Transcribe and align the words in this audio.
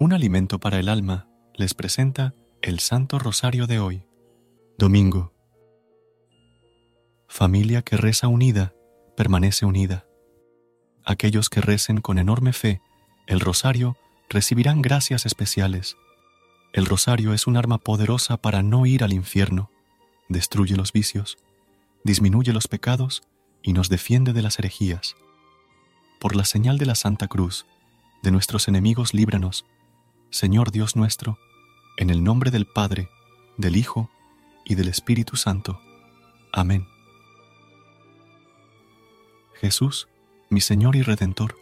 Un 0.00 0.12
alimento 0.12 0.60
para 0.60 0.78
el 0.78 0.88
alma 0.88 1.26
les 1.54 1.74
presenta 1.74 2.32
el 2.62 2.78
Santo 2.78 3.18
Rosario 3.18 3.66
de 3.66 3.80
hoy, 3.80 4.04
domingo. 4.78 5.32
Familia 7.26 7.82
que 7.82 7.96
reza 7.96 8.28
unida, 8.28 8.72
permanece 9.16 9.66
unida. 9.66 10.06
Aquellos 11.04 11.50
que 11.50 11.60
recen 11.60 12.00
con 12.00 12.20
enorme 12.20 12.52
fe 12.52 12.80
el 13.26 13.40
rosario 13.40 13.96
recibirán 14.28 14.82
gracias 14.82 15.26
especiales. 15.26 15.96
El 16.72 16.86
rosario 16.86 17.34
es 17.34 17.48
un 17.48 17.56
arma 17.56 17.78
poderosa 17.78 18.36
para 18.36 18.62
no 18.62 18.86
ir 18.86 19.02
al 19.02 19.12
infierno, 19.12 19.68
destruye 20.28 20.76
los 20.76 20.92
vicios, 20.92 21.38
disminuye 22.04 22.52
los 22.52 22.68
pecados 22.68 23.24
y 23.64 23.72
nos 23.72 23.88
defiende 23.88 24.32
de 24.32 24.42
las 24.42 24.60
herejías. 24.60 25.16
Por 26.20 26.36
la 26.36 26.44
señal 26.44 26.78
de 26.78 26.86
la 26.86 26.94
Santa 26.94 27.26
Cruz, 27.26 27.66
de 28.22 28.30
nuestros 28.30 28.68
enemigos 28.68 29.12
líbranos, 29.12 29.64
Señor 30.30 30.72
Dios 30.72 30.94
nuestro, 30.94 31.38
en 31.96 32.10
el 32.10 32.22
nombre 32.22 32.50
del 32.50 32.66
Padre, 32.66 33.08
del 33.56 33.76
Hijo 33.76 34.10
y 34.62 34.74
del 34.74 34.88
Espíritu 34.88 35.36
Santo. 35.36 35.80
Amén. 36.52 36.86
Jesús, 39.54 40.06
mi 40.50 40.60
Señor 40.60 40.96
y 40.96 41.02
Redentor, 41.02 41.56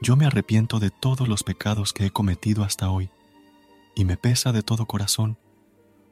yo 0.00 0.16
me 0.16 0.24
arrepiento 0.24 0.78
de 0.78 0.90
todos 0.90 1.28
los 1.28 1.42
pecados 1.42 1.92
que 1.92 2.06
he 2.06 2.10
cometido 2.10 2.64
hasta 2.64 2.88
hoy, 2.88 3.10
y 3.94 4.06
me 4.06 4.16
pesa 4.16 4.52
de 4.52 4.62
todo 4.62 4.86
corazón, 4.86 5.36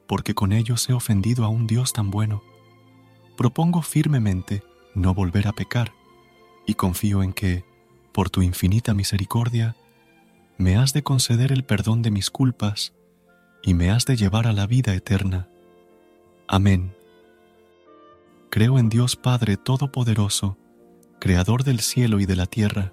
porque 0.06 0.34
con 0.34 0.52
ellos 0.52 0.86
he 0.90 0.92
ofendido 0.92 1.46
a 1.46 1.48
un 1.48 1.66
Dios 1.66 1.94
tan 1.94 2.10
bueno. 2.10 2.42
Propongo 3.38 3.80
firmemente 3.80 4.62
no 4.94 5.14
volver 5.14 5.48
a 5.48 5.52
pecar, 5.52 5.94
y 6.66 6.74
confío 6.74 7.22
en 7.22 7.32
que, 7.32 7.64
por 8.12 8.28
tu 8.28 8.42
infinita 8.42 8.92
misericordia, 8.92 9.76
me 10.58 10.76
has 10.76 10.92
de 10.92 11.02
conceder 11.02 11.52
el 11.52 11.64
perdón 11.64 12.02
de 12.02 12.10
mis 12.10 12.30
culpas 12.30 12.94
y 13.62 13.74
me 13.74 13.90
has 13.90 14.06
de 14.06 14.16
llevar 14.16 14.46
a 14.46 14.52
la 14.52 14.66
vida 14.66 14.94
eterna. 14.94 15.48
Amén. 16.48 16.94
Creo 18.50 18.78
en 18.78 18.88
Dios 18.88 19.16
Padre 19.16 19.56
Todopoderoso, 19.56 20.56
Creador 21.18 21.64
del 21.64 21.80
cielo 21.80 22.20
y 22.20 22.26
de 22.26 22.36
la 22.36 22.46
tierra. 22.46 22.92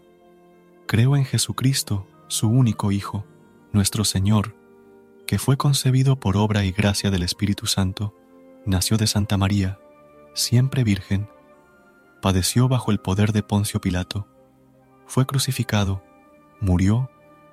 Creo 0.88 1.16
en 1.16 1.26
Jesucristo, 1.26 2.08
su 2.28 2.50
único 2.50 2.92
Hijo, 2.92 3.26
nuestro 3.72 4.04
Señor, 4.04 4.56
que 5.26 5.40
fue 5.40 5.56
concebido 5.56 6.20
por 6.20 6.36
obra 6.36 6.66
y 6.66 6.72
gracia 6.72 7.12
del 7.12 7.24
Espíritu 7.24 7.66
Santo, 7.66 8.16
nació 8.66 8.98
de 8.98 9.08
Santa 9.08 9.38
María, 9.38 9.80
siempre 10.34 10.84
Virgen, 10.84 11.30
padeció 12.22 12.68
bajo 12.68 12.92
el 12.92 13.00
poder 13.00 13.32
de 13.32 13.44
Poncio 13.44 13.80
Pilato, 13.80 14.28
fue 15.06 15.26
crucificado, 15.26 16.04
murió 16.60 17.10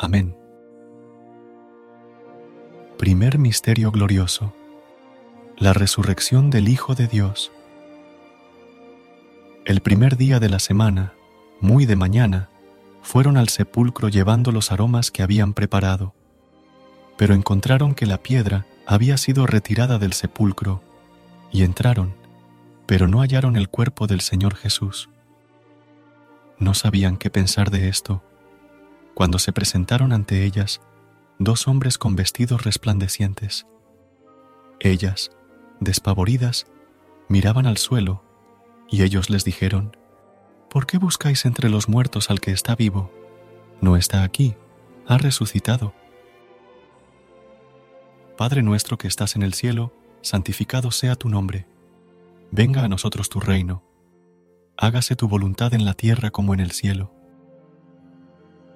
Amén. 0.00 0.36
Primer 2.98 3.36
Misterio 3.38 3.90
Glorioso. 3.90 4.54
La 5.56 5.72
resurrección 5.72 6.50
del 6.50 6.68
Hijo 6.68 6.94
de 6.94 7.08
Dios. 7.08 7.50
El 9.64 9.80
primer 9.80 10.16
día 10.16 10.38
de 10.38 10.48
la 10.50 10.60
semana, 10.60 11.14
muy 11.60 11.84
de 11.84 11.96
mañana, 11.96 12.48
fueron 13.02 13.36
al 13.36 13.48
sepulcro 13.48 14.08
llevando 14.08 14.52
los 14.52 14.70
aromas 14.70 15.10
que 15.10 15.24
habían 15.24 15.52
preparado, 15.52 16.14
pero 17.16 17.34
encontraron 17.34 17.96
que 17.96 18.06
la 18.06 18.22
piedra 18.22 18.66
había 18.86 19.16
sido 19.16 19.48
retirada 19.48 19.98
del 19.98 20.12
sepulcro, 20.12 20.80
y 21.50 21.64
entraron, 21.64 22.14
pero 22.86 23.08
no 23.08 23.18
hallaron 23.18 23.56
el 23.56 23.68
cuerpo 23.68 24.06
del 24.06 24.20
Señor 24.20 24.54
Jesús. 24.54 25.10
No 26.60 26.74
sabían 26.74 27.16
qué 27.16 27.30
pensar 27.30 27.72
de 27.72 27.88
esto 27.88 28.22
cuando 29.18 29.40
se 29.40 29.52
presentaron 29.52 30.12
ante 30.12 30.44
ellas 30.44 30.80
dos 31.40 31.66
hombres 31.66 31.98
con 31.98 32.14
vestidos 32.14 32.62
resplandecientes. 32.62 33.66
Ellas, 34.78 35.32
despavoridas, 35.80 36.68
miraban 37.28 37.66
al 37.66 37.78
suelo, 37.78 38.22
y 38.88 39.02
ellos 39.02 39.28
les 39.28 39.42
dijeron, 39.42 39.96
¿Por 40.70 40.86
qué 40.86 40.98
buscáis 40.98 41.46
entre 41.46 41.68
los 41.68 41.88
muertos 41.88 42.30
al 42.30 42.38
que 42.38 42.52
está 42.52 42.76
vivo? 42.76 43.10
No 43.80 43.96
está 43.96 44.22
aquí, 44.22 44.54
ha 45.08 45.18
resucitado. 45.18 45.94
Padre 48.36 48.62
nuestro 48.62 48.98
que 48.98 49.08
estás 49.08 49.34
en 49.34 49.42
el 49.42 49.52
cielo, 49.52 49.92
santificado 50.22 50.92
sea 50.92 51.16
tu 51.16 51.28
nombre. 51.28 51.66
Venga 52.52 52.84
a 52.84 52.88
nosotros 52.88 53.28
tu 53.28 53.40
reino. 53.40 53.82
Hágase 54.76 55.16
tu 55.16 55.26
voluntad 55.26 55.74
en 55.74 55.84
la 55.84 55.94
tierra 55.94 56.30
como 56.30 56.54
en 56.54 56.60
el 56.60 56.70
cielo. 56.70 57.17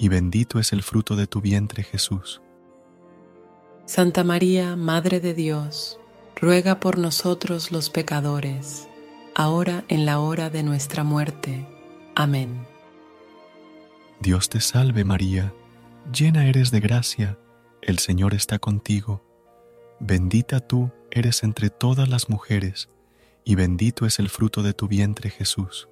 y 0.00 0.08
bendito 0.08 0.58
es 0.58 0.72
el 0.72 0.82
fruto 0.82 1.14
de 1.14 1.26
tu 1.26 1.42
vientre 1.42 1.82
Jesús. 1.82 2.40
Santa 3.84 4.24
María, 4.24 4.74
Madre 4.74 5.20
de 5.20 5.34
Dios, 5.34 6.00
ruega 6.36 6.80
por 6.80 6.96
nosotros 6.96 7.70
los 7.70 7.90
pecadores, 7.90 8.88
ahora 9.34 9.84
en 9.88 10.06
la 10.06 10.20
hora 10.20 10.48
de 10.48 10.62
nuestra 10.62 11.04
muerte. 11.04 11.68
Amén. 12.14 12.66
Dios 14.20 14.48
te 14.48 14.62
salve 14.62 15.04
María, 15.04 15.52
llena 16.10 16.46
eres 16.48 16.70
de 16.70 16.80
gracia, 16.80 17.38
el 17.82 17.98
Señor 17.98 18.32
está 18.32 18.58
contigo. 18.58 19.22
Bendita 20.00 20.60
tú 20.60 20.90
eres 21.10 21.42
entre 21.42 21.68
todas 21.68 22.08
las 22.08 22.30
mujeres, 22.30 22.88
y 23.44 23.54
bendito 23.54 24.06
es 24.06 24.18
el 24.18 24.30
fruto 24.30 24.62
de 24.62 24.72
tu 24.72 24.88
vientre 24.88 25.28
Jesús. 25.28 25.90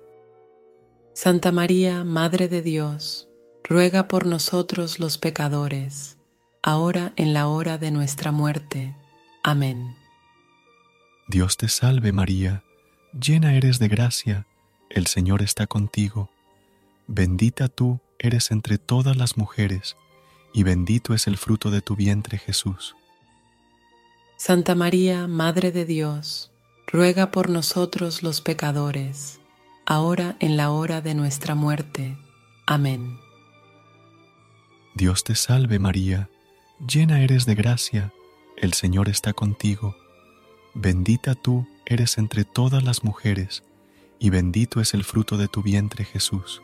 Santa 1.12 1.52
María, 1.52 2.04
Madre 2.04 2.48
de 2.48 2.62
Dios, 2.62 3.27
ruega 3.68 4.08
por 4.08 4.24
nosotros 4.26 4.98
los 4.98 5.18
pecadores, 5.18 6.16
ahora 6.62 7.12
en 7.16 7.34
la 7.34 7.48
hora 7.48 7.76
de 7.76 7.90
nuestra 7.90 8.32
muerte. 8.32 8.96
Amén. 9.42 9.94
Dios 11.28 11.58
te 11.58 11.68
salve 11.68 12.12
María, 12.12 12.64
llena 13.12 13.54
eres 13.54 13.78
de 13.78 13.88
gracia, 13.88 14.46
el 14.88 15.06
Señor 15.06 15.42
está 15.42 15.66
contigo. 15.66 16.30
Bendita 17.06 17.68
tú 17.68 18.00
eres 18.18 18.50
entre 18.50 18.78
todas 18.78 19.16
las 19.16 19.36
mujeres, 19.36 19.96
y 20.54 20.62
bendito 20.62 21.12
es 21.12 21.26
el 21.26 21.36
fruto 21.36 21.70
de 21.70 21.82
tu 21.82 21.94
vientre 21.94 22.38
Jesús. 22.38 22.96
Santa 24.38 24.74
María, 24.74 25.26
Madre 25.26 25.72
de 25.72 25.84
Dios, 25.84 26.50
ruega 26.86 27.30
por 27.30 27.50
nosotros 27.50 28.22
los 28.22 28.40
pecadores, 28.40 29.40
ahora 29.84 30.36
en 30.40 30.56
la 30.56 30.70
hora 30.70 31.02
de 31.02 31.14
nuestra 31.14 31.54
muerte. 31.54 32.16
Amén. 32.66 33.18
Dios 34.94 35.24
te 35.24 35.34
salve 35.34 35.78
María, 35.78 36.28
llena 36.86 37.22
eres 37.22 37.46
de 37.46 37.54
gracia, 37.54 38.12
el 38.56 38.72
Señor 38.72 39.08
está 39.08 39.32
contigo. 39.32 39.96
Bendita 40.74 41.34
tú 41.34 41.66
eres 41.86 42.18
entre 42.18 42.44
todas 42.44 42.82
las 42.82 43.04
mujeres, 43.04 43.62
y 44.18 44.30
bendito 44.30 44.80
es 44.80 44.94
el 44.94 45.04
fruto 45.04 45.36
de 45.36 45.48
tu 45.48 45.62
vientre 45.62 46.04
Jesús. 46.04 46.62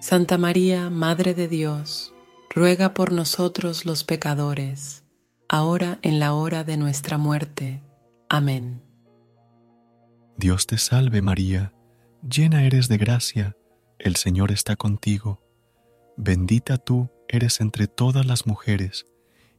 Santa 0.00 0.36
María, 0.38 0.90
Madre 0.90 1.34
de 1.34 1.48
Dios, 1.48 2.12
ruega 2.50 2.94
por 2.94 3.12
nosotros 3.12 3.84
los 3.84 4.04
pecadores, 4.04 5.02
ahora 5.48 5.98
en 6.02 6.20
la 6.20 6.34
hora 6.34 6.64
de 6.64 6.76
nuestra 6.76 7.18
muerte. 7.18 7.82
Amén. 8.28 8.82
Dios 10.36 10.66
te 10.66 10.78
salve 10.78 11.22
María, 11.22 11.72
llena 12.28 12.64
eres 12.64 12.88
de 12.88 12.98
gracia, 12.98 13.56
el 13.98 14.16
Señor 14.16 14.50
está 14.50 14.76
contigo. 14.76 15.43
Bendita 16.16 16.78
tú 16.78 17.10
eres 17.28 17.60
entre 17.60 17.88
todas 17.88 18.24
las 18.24 18.46
mujeres, 18.46 19.06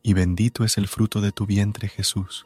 y 0.01 0.13
bendito 0.13 0.63
es 0.63 0.77
el 0.77 0.87
fruto 0.87 1.19
de 1.19 1.31
tu 1.31 1.45
vientre 1.45 1.89
Jesús. 1.89 2.45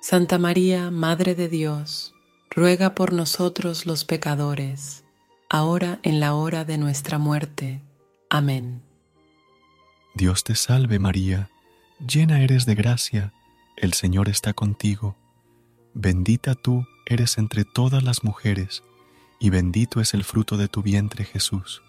Santa 0.00 0.38
María, 0.38 0.90
Madre 0.90 1.34
de 1.34 1.48
Dios, 1.48 2.14
ruega 2.50 2.94
por 2.94 3.12
nosotros 3.12 3.86
los 3.86 4.04
pecadores, 4.04 5.04
ahora 5.48 6.00
en 6.02 6.18
la 6.18 6.34
hora 6.34 6.64
de 6.64 6.78
nuestra 6.78 7.18
muerte. 7.18 7.82
Amén. 8.30 8.82
Dios 10.14 10.42
te 10.42 10.56
salve 10.56 10.98
María, 10.98 11.50
llena 12.04 12.42
eres 12.42 12.66
de 12.66 12.74
gracia, 12.74 13.32
el 13.76 13.92
Señor 13.92 14.28
está 14.28 14.54
contigo. 14.54 15.16
Bendita 15.94 16.56
tú 16.56 16.84
eres 17.06 17.38
entre 17.38 17.64
todas 17.64 18.02
las 18.02 18.24
mujeres, 18.24 18.82
y 19.38 19.50
bendito 19.50 20.00
es 20.00 20.14
el 20.14 20.24
fruto 20.24 20.56
de 20.56 20.66
tu 20.66 20.82
vientre 20.82 21.24
Jesús. 21.24 21.82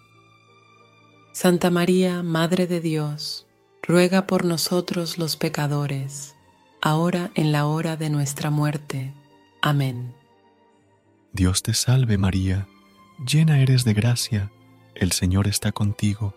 Santa 1.32 1.70
María, 1.70 2.24
Madre 2.24 2.66
de 2.66 2.80
Dios, 2.80 3.46
ruega 3.82 4.26
por 4.26 4.44
nosotros 4.44 5.16
los 5.16 5.36
pecadores, 5.36 6.34
ahora 6.82 7.30
en 7.36 7.52
la 7.52 7.66
hora 7.66 7.96
de 7.96 8.10
nuestra 8.10 8.50
muerte. 8.50 9.14
Amén. 9.62 10.12
Dios 11.32 11.62
te 11.62 11.72
salve 11.72 12.18
María, 12.18 12.66
llena 13.24 13.60
eres 13.60 13.84
de 13.84 13.94
gracia, 13.94 14.50
el 14.96 15.12
Señor 15.12 15.46
está 15.46 15.70
contigo. 15.70 16.34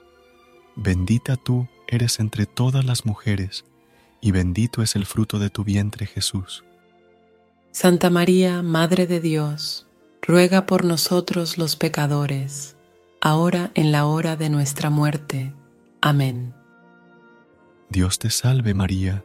Bendita 0.76 1.38
tú 1.38 1.68
eres 1.88 2.20
entre 2.20 2.46
todas 2.46 2.86
las 2.86 3.04
mujeres, 3.04 3.66
y 4.22 4.32
bendito 4.32 4.84
es 4.84 4.96
el 4.96 5.08
fruto 5.08 5.40
de 5.40 5.50
tu 5.50 5.64
vientre 5.64 6.06
Jesús. 6.06 6.64
Santa 7.72 8.12
María, 8.12 8.62
Madre 8.62 9.08
de 9.08 9.20
Dios, 9.20 9.88
ruega 10.22 10.68
por 10.68 10.86
nosotros 10.86 11.58
los 11.58 11.76
pecadores, 11.76 12.76
ahora 13.24 13.72
en 13.74 13.94
la 13.94 14.06
hora 14.06 14.36
de 14.36 14.50
nuestra 14.50 14.90
muerte. 14.90 15.54
Amén. 16.02 16.54
Dios 17.90 18.20
te 18.20 18.30
salve 18.30 18.74
María, 18.74 19.24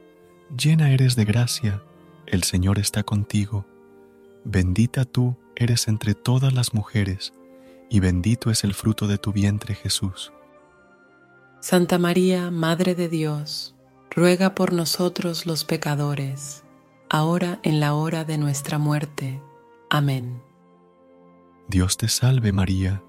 llena 0.56 0.92
eres 0.92 1.16
de 1.16 1.24
gracia, 1.24 1.82
el 2.24 2.44
Señor 2.44 2.78
está 2.78 3.02
contigo. 3.02 3.66
Bendita 4.44 5.04
tú 5.04 5.36
eres 5.56 5.88
entre 5.88 6.14
todas 6.14 6.52
las 6.52 6.74
mujeres, 6.74 7.32
y 7.90 7.98
bendito 7.98 8.52
es 8.52 8.62
el 8.62 8.72
fruto 8.72 9.08
de 9.08 9.18
tu 9.18 9.32
vientre 9.32 9.74
Jesús. 9.74 10.32
Santa 11.58 11.98
María, 11.98 12.52
Madre 12.52 12.94
de 12.94 13.08
Dios, 13.08 13.74
ruega 14.14 14.54
por 14.54 14.72
nosotros 14.72 15.44
los 15.44 15.64
pecadores, 15.64 16.62
ahora 17.10 17.58
en 17.64 17.80
la 17.80 17.94
hora 17.94 18.24
de 18.24 18.38
nuestra 18.38 18.78
muerte. 18.78 19.42
Amén. 19.90 20.40
Dios 21.66 21.96
te 21.96 22.06
salve 22.06 22.52
María, 22.52 23.02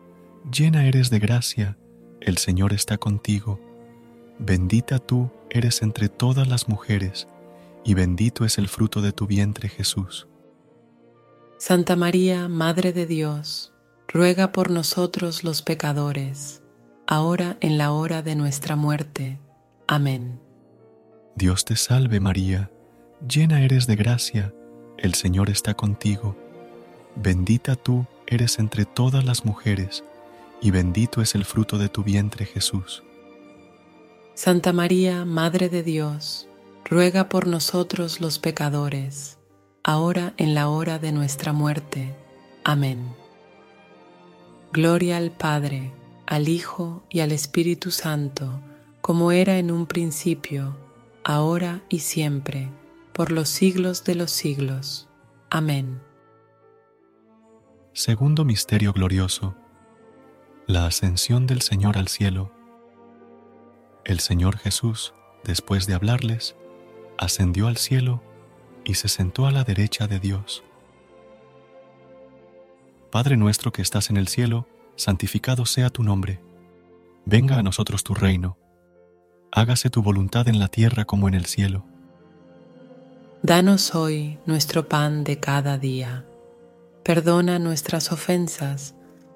llena 0.51 0.85
eres 0.85 1.09
de 1.09 1.19
gracia, 1.19 1.77
el 2.21 2.37
Señor 2.37 2.73
está 2.73 2.97
contigo. 2.97 3.59
Bendita 4.39 4.99
tú 4.99 5.31
eres 5.49 5.81
entre 5.81 6.09
todas 6.09 6.47
las 6.47 6.67
mujeres, 6.67 7.27
y 7.83 7.93
bendito 7.93 8.45
es 8.45 8.57
el 8.57 8.67
fruto 8.67 9.01
de 9.01 9.11
tu 9.11 9.27
vientre 9.27 9.69
Jesús. 9.69 10.27
Santa 11.57 11.95
María, 11.95 12.47
Madre 12.47 12.93
de 12.93 13.05
Dios, 13.05 13.73
ruega 14.07 14.51
por 14.51 14.71
nosotros 14.71 15.43
los 15.43 15.61
pecadores, 15.61 16.61
ahora 17.05 17.57
en 17.59 17.77
la 17.77 17.91
hora 17.91 18.21
de 18.21 18.35
nuestra 18.35 18.75
muerte. 18.75 19.39
Amén. 19.87 20.39
Dios 21.35 21.65
te 21.65 21.75
salve 21.75 22.19
María, 22.19 22.71
llena 23.27 23.61
eres 23.61 23.87
de 23.87 23.95
gracia, 23.95 24.53
el 24.97 25.13
Señor 25.13 25.49
está 25.49 25.73
contigo. 25.73 26.35
Bendita 27.15 27.75
tú 27.75 28.05
eres 28.27 28.59
entre 28.59 28.85
todas 28.85 29.23
las 29.25 29.45
mujeres, 29.45 30.03
y 30.61 30.71
bendito 30.71 31.21
es 31.21 31.35
el 31.35 31.45
fruto 31.45 31.77
de 31.77 31.89
tu 31.89 32.03
vientre 32.03 32.45
Jesús. 32.45 33.03
Santa 34.33 34.73
María, 34.73 35.25
Madre 35.25 35.69
de 35.69 35.83
Dios, 35.83 36.47
ruega 36.85 37.29
por 37.29 37.47
nosotros 37.47 38.21
los 38.21 38.39
pecadores, 38.39 39.37
ahora 39.83 40.33
en 40.37 40.55
la 40.55 40.69
hora 40.69 40.99
de 40.99 41.11
nuestra 41.11 41.53
muerte. 41.53 42.15
Amén. 42.63 43.13
Gloria 44.71 45.17
al 45.17 45.31
Padre, 45.31 45.91
al 46.25 46.47
Hijo 46.47 47.03
y 47.09 47.19
al 47.21 47.31
Espíritu 47.31 47.91
Santo, 47.91 48.61
como 49.01 49.31
era 49.31 49.57
en 49.57 49.71
un 49.71 49.87
principio, 49.87 50.77
ahora 51.23 51.83
y 51.89 51.99
siempre, 51.99 52.69
por 53.13 53.31
los 53.31 53.49
siglos 53.49 54.03
de 54.03 54.15
los 54.15 54.31
siglos. 54.31 55.09
Amén. 55.49 56.01
Segundo 57.93 58.45
Misterio 58.45 58.93
Glorioso 58.93 59.55
la 60.69 60.85
ascensión 60.85 61.47
del 61.47 61.63
Señor 61.63 61.97
al 61.97 62.09
cielo. 62.09 62.51
El 64.05 64.19
Señor 64.19 64.55
Jesús, 64.55 65.15
después 65.43 65.87
de 65.87 65.95
hablarles, 65.95 66.55
ascendió 67.17 67.67
al 67.67 67.77
cielo 67.77 68.21
y 68.83 68.93
se 68.93 69.07
sentó 69.07 69.47
a 69.47 69.51
la 69.51 69.63
derecha 69.63 70.05
de 70.05 70.19
Dios. 70.19 70.63
Padre 73.09 73.35
nuestro 73.35 73.71
que 73.71 73.81
estás 73.81 74.11
en 74.11 74.17
el 74.17 74.27
cielo, 74.27 74.67
santificado 74.95 75.65
sea 75.65 75.89
tu 75.89 76.03
nombre. 76.03 76.39
Venga 77.25 77.57
a 77.57 77.63
nosotros 77.63 78.03
tu 78.03 78.13
reino. 78.13 78.55
Hágase 79.51 79.89
tu 79.89 80.03
voluntad 80.03 80.47
en 80.47 80.59
la 80.59 80.67
tierra 80.67 81.05
como 81.05 81.27
en 81.27 81.33
el 81.33 81.47
cielo. 81.47 81.83
Danos 83.41 83.95
hoy 83.95 84.37
nuestro 84.45 84.87
pan 84.87 85.23
de 85.23 85.39
cada 85.39 85.79
día. 85.79 86.27
Perdona 87.01 87.57
nuestras 87.57 88.11
ofensas 88.11 88.93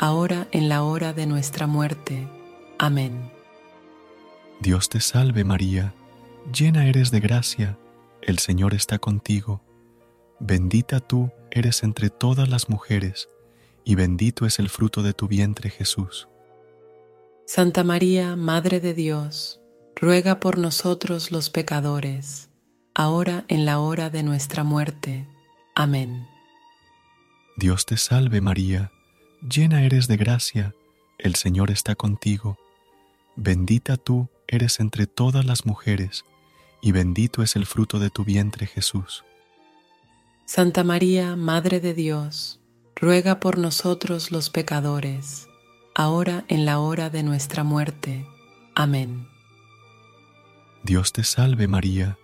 ahora 0.00 0.48
en 0.50 0.70
la 0.70 0.82
hora 0.82 1.12
de 1.12 1.26
nuestra 1.26 1.66
muerte. 1.66 2.26
Amén. 2.78 3.30
Dios 4.58 4.88
te 4.88 4.98
salve 4.98 5.44
María, 5.44 5.92
llena 6.50 6.86
eres 6.86 7.10
de 7.10 7.20
gracia, 7.20 7.78
el 8.22 8.38
Señor 8.38 8.72
está 8.72 8.98
contigo. 8.98 9.60
Bendita 10.38 11.00
tú 11.00 11.30
eres 11.50 11.82
entre 11.82 12.08
todas 12.08 12.48
las 12.48 12.70
mujeres, 12.70 13.28
y 13.84 13.94
bendito 13.94 14.46
es 14.46 14.58
el 14.58 14.70
fruto 14.70 15.02
de 15.02 15.12
tu 15.12 15.28
vientre 15.28 15.68
Jesús. 15.68 16.28
Santa 17.46 17.84
María, 17.84 18.36
Madre 18.36 18.80
de 18.80 18.94
Dios, 18.94 19.60
ruega 19.96 20.40
por 20.40 20.56
nosotros 20.56 21.30
los 21.30 21.50
pecadores, 21.50 22.48
ahora 22.94 23.44
en 23.48 23.66
la 23.66 23.80
hora 23.80 24.08
de 24.08 24.22
nuestra 24.22 24.64
muerte. 24.64 25.28
Amén. 25.74 26.26
Dios 27.58 27.84
te 27.84 27.98
salve 27.98 28.40
María, 28.40 28.92
llena 29.48 29.84
eres 29.84 30.08
de 30.08 30.16
gracia, 30.16 30.74
el 31.18 31.34
Señor 31.34 31.70
está 31.70 31.94
contigo. 31.94 32.58
Bendita 33.36 33.96
tú 33.96 34.28
eres 34.48 34.80
entre 34.80 35.06
todas 35.06 35.44
las 35.44 35.66
mujeres, 35.66 36.24
y 36.82 36.92
bendito 36.92 37.42
es 37.42 37.56
el 37.56 37.66
fruto 37.66 37.98
de 37.98 38.10
tu 38.10 38.24
vientre 38.24 38.66
Jesús. 38.66 39.24
Santa 40.46 40.82
María, 40.82 41.36
Madre 41.36 41.80
de 41.80 41.94
Dios, 41.94 42.60
ruega 42.96 43.40
por 43.40 43.58
nosotros 43.58 44.30
los 44.30 44.50
pecadores, 44.50 45.48
ahora 45.94 46.44
en 46.48 46.64
la 46.64 46.80
hora 46.80 47.08
de 47.10 47.22
nuestra 47.22 47.64
muerte. 47.64 48.26
Amén. 48.74 49.28
Dios 50.82 51.12
te 51.12 51.24
salve 51.24 51.68
María, 51.68 52.18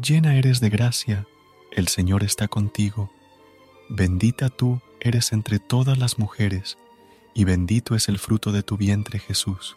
llena 0.00 0.36
eres 0.36 0.60
de 0.60 0.70
gracia, 0.70 1.26
el 1.72 1.88
Señor 1.88 2.22
está 2.22 2.48
contigo. 2.48 3.10
Bendita 3.88 4.48
tú 4.48 4.80
eres 5.06 5.32
entre 5.32 5.58
todas 5.58 5.98
las 5.98 6.18
mujeres, 6.18 6.78
y 7.34 7.44
bendito 7.44 7.94
es 7.94 8.08
el 8.08 8.18
fruto 8.18 8.52
de 8.52 8.62
tu 8.62 8.76
vientre 8.76 9.18
Jesús. 9.18 9.76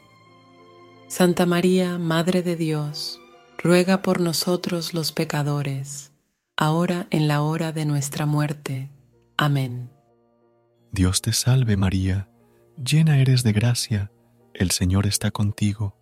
Santa 1.07 1.45
María, 1.45 1.97
Madre 1.97 2.41
de 2.43 2.55
Dios, 2.55 3.19
ruega 3.57 4.01
por 4.01 4.21
nosotros 4.21 4.93
los 4.93 5.11
pecadores, 5.11 6.11
ahora 6.55 7.07
en 7.09 7.27
la 7.27 7.41
hora 7.41 7.71
de 7.71 7.85
nuestra 7.85 8.25
muerte. 8.25 8.89
Amén. 9.37 9.89
Dios 10.91 11.21
te 11.21 11.33
salve 11.33 11.77
María, 11.77 12.29
llena 12.83 13.19
eres 13.19 13.43
de 13.43 13.53
gracia, 13.53 14.11
el 14.53 14.71
Señor 14.71 15.05
está 15.05 15.31
contigo, 15.31 15.95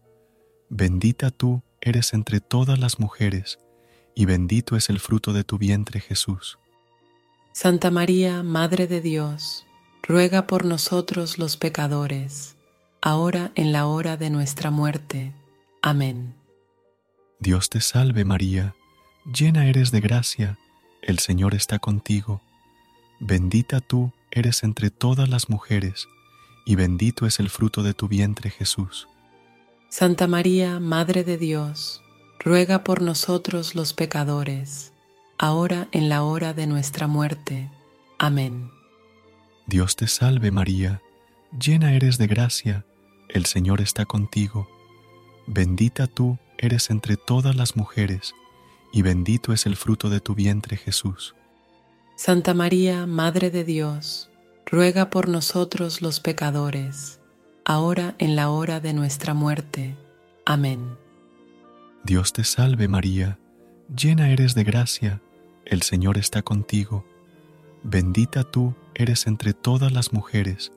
bendita 0.70 1.32
tú 1.32 1.64
eres 1.82 2.14
entre 2.14 2.40
todas 2.40 2.80
las 2.80 3.00
mujeres, 3.00 3.60
y 4.16 4.26
bendito 4.26 4.76
es 4.76 4.90
el 4.90 5.00
fruto 5.00 5.34
de 5.34 5.44
tu 5.44 5.58
vientre 5.58 6.00
Jesús. 6.00 6.58
Santa 7.60 7.90
María, 7.90 8.44
Madre 8.44 8.86
de 8.86 9.02
Dios, 9.02 9.66
ruega 10.04 10.46
por 10.46 10.64
nosotros 10.64 11.40
los 11.40 11.58
pecadores, 11.58 12.56
ahora 13.02 13.52
en 13.56 13.72
la 13.72 13.88
hora 13.88 14.16
de 14.16 14.30
nuestra 14.30 14.70
muerte. 14.70 15.34
Amén. 15.82 16.36
Dios 17.40 17.72
te 17.72 17.82
salve 17.82 18.26
María, 18.26 18.76
llena 19.26 19.66
eres 19.66 19.90
de 19.90 20.02
gracia, 20.02 20.60
el 21.02 21.18
Señor 21.18 21.56
está 21.56 21.80
contigo, 21.80 22.44
bendita 23.20 23.80
tú 23.80 24.14
eres 24.30 24.62
entre 24.62 24.92
todas 24.92 25.28
las 25.28 25.50
mujeres, 25.50 26.08
y 26.64 26.76
bendito 26.76 27.26
es 27.26 27.40
el 27.40 27.50
fruto 27.50 27.82
de 27.82 27.96
tu 27.96 28.08
vientre 28.08 28.52
Jesús. 28.52 29.08
Santa 29.90 30.28
María, 30.28 30.80
Madre 30.80 31.24
de 31.24 31.40
Dios, 31.40 32.04
ruega 32.38 32.84
por 32.84 33.02
nosotros 33.02 33.74
los 33.74 33.94
pecadores, 33.94 34.94
ahora 35.38 35.88
en 35.92 36.10
la 36.10 36.24
hora 36.24 36.54
de 36.54 36.68
nuestra 36.68 37.08
muerte. 37.08 37.70
Amén. 38.18 38.72
Dios 39.66 39.96
te 39.96 40.08
salve 40.08 40.52
María, 40.52 41.02
llena 41.60 41.94
eres 41.94 42.18
de 42.18 42.28
gracia, 42.28 42.86
el 43.30 43.46
Señor 43.46 43.82
está 43.82 44.06
contigo, 44.06 44.68
bendita 45.46 46.08
tú 46.08 46.38
eres 46.58 46.90
entre 46.90 47.18
todas 47.18 47.56
las 47.56 47.76
mujeres, 47.76 48.34
y 48.94 49.02
bendito 49.02 49.54
es 49.54 49.66
el 49.66 49.76
fruto 49.76 50.10
de 50.10 50.22
tu 50.22 50.36
vientre 50.36 50.78
Jesús. 50.78 51.36
Santa 52.16 52.54
María, 52.54 53.06
Madre 53.06 53.52
de 53.52 53.64
Dios, 53.64 54.32
ruega 54.66 55.10
por 55.10 55.30
nosotros 55.30 56.02
los 56.02 56.20
pecadores, 56.20 57.20
ahora 57.64 58.16
en 58.18 58.36
la 58.36 58.50
hora 58.50 58.80
de 58.80 58.94
nuestra 58.94 59.34
muerte. 59.34 59.96
Amén. 60.46 60.98
Dios 62.04 62.32
te 62.34 62.44
salve 62.44 62.88
María, 62.88 63.38
llena 63.94 64.32
eres 64.32 64.56
de 64.56 64.64
gracia, 64.64 65.22
el 65.70 65.82
Señor 65.82 66.18
está 66.18 66.42
contigo, 66.42 67.06
bendita 67.84 68.44
tú 68.44 68.74
eres 68.96 69.28
entre 69.28 69.54
todas 69.54 69.92
las 69.92 70.14
mujeres, 70.14 70.72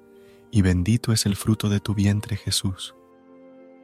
y 0.51 0.63
bendito 0.63 1.13
es 1.13 1.27
el 1.27 1.37
fruto 1.37 1.69
de 1.69 1.81
tu 1.81 1.95
vientre 1.95 2.37
Jesús. 2.37 2.95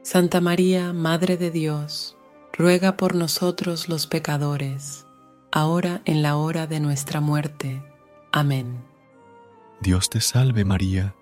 Santa 0.03 0.41
María, 0.41 0.93
Madre 0.93 1.37
de 1.37 1.51
Dios, 1.51 2.17
ruega 2.53 2.97
por 2.97 3.15
nosotros 3.15 3.89
los 3.89 4.07
pecadores, 4.07 5.05
ahora 5.51 6.01
en 6.05 6.21
la 6.21 6.35
hora 6.35 6.67
de 6.67 6.79
nuestra 6.79 7.21
muerte. 7.21 7.81
Amén. 8.31 8.83
Dios 9.81 10.09
te 10.09 10.21
salve 10.21 10.65
María, 10.65 11.15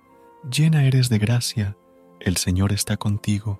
llena 0.50 0.86
eres 0.86 1.10
de 1.10 1.20
gracia, 1.20 1.77
el 2.20 2.38
Señor 2.38 2.72
está 2.72 2.98
contigo, 2.98 3.60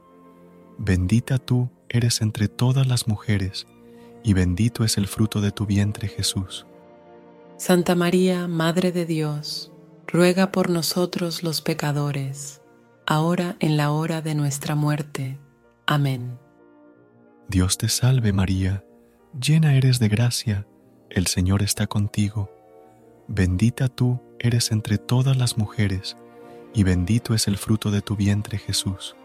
bendita 0.78 1.38
tú 1.38 1.70
eres 1.90 2.22
entre 2.22 2.48
todas 2.48 2.88
las 2.88 3.08
mujeres, 3.08 3.68
y 4.26 4.34
bendito 4.34 4.84
es 4.84 4.98
el 4.98 5.08
fruto 5.08 5.40
de 5.40 5.52
tu 5.52 5.68
vientre 5.68 6.08
Jesús. 6.08 6.66
Santa 7.58 7.94
María, 7.94 8.48
Madre 8.48 8.92
de 8.92 9.06
Dios, 9.06 9.72
ruega 10.08 10.52
por 10.52 10.72
nosotros 10.72 11.44
los 11.44 11.62
pecadores, 11.62 12.60
ahora 13.06 13.56
en 13.60 13.78
la 13.78 13.92
hora 13.92 14.24
de 14.24 14.34
nuestra 14.34 14.74
muerte. 14.74 15.38
Amén. 15.86 16.40
Dios 17.50 17.78
te 17.78 17.88
salve 17.88 18.34
María, 18.34 18.84
llena 19.40 19.76
eres 19.76 20.00
de 20.00 20.10
gracia, 20.10 20.66
el 21.12 21.28
Señor 21.28 21.62
está 21.62 21.86
contigo, 21.86 22.50
bendita 23.28 23.90
tú 23.90 24.20
eres 24.40 24.72
entre 24.72 24.98
todas 24.98 25.38
las 25.38 25.56
mujeres, 25.56 26.18
y 26.74 26.84
bendito 26.84 27.36
es 27.36 27.48
el 27.48 27.58
fruto 27.58 27.92
de 27.92 28.02
tu 28.02 28.16
vientre 28.16 28.58
Jesús. 28.58 29.16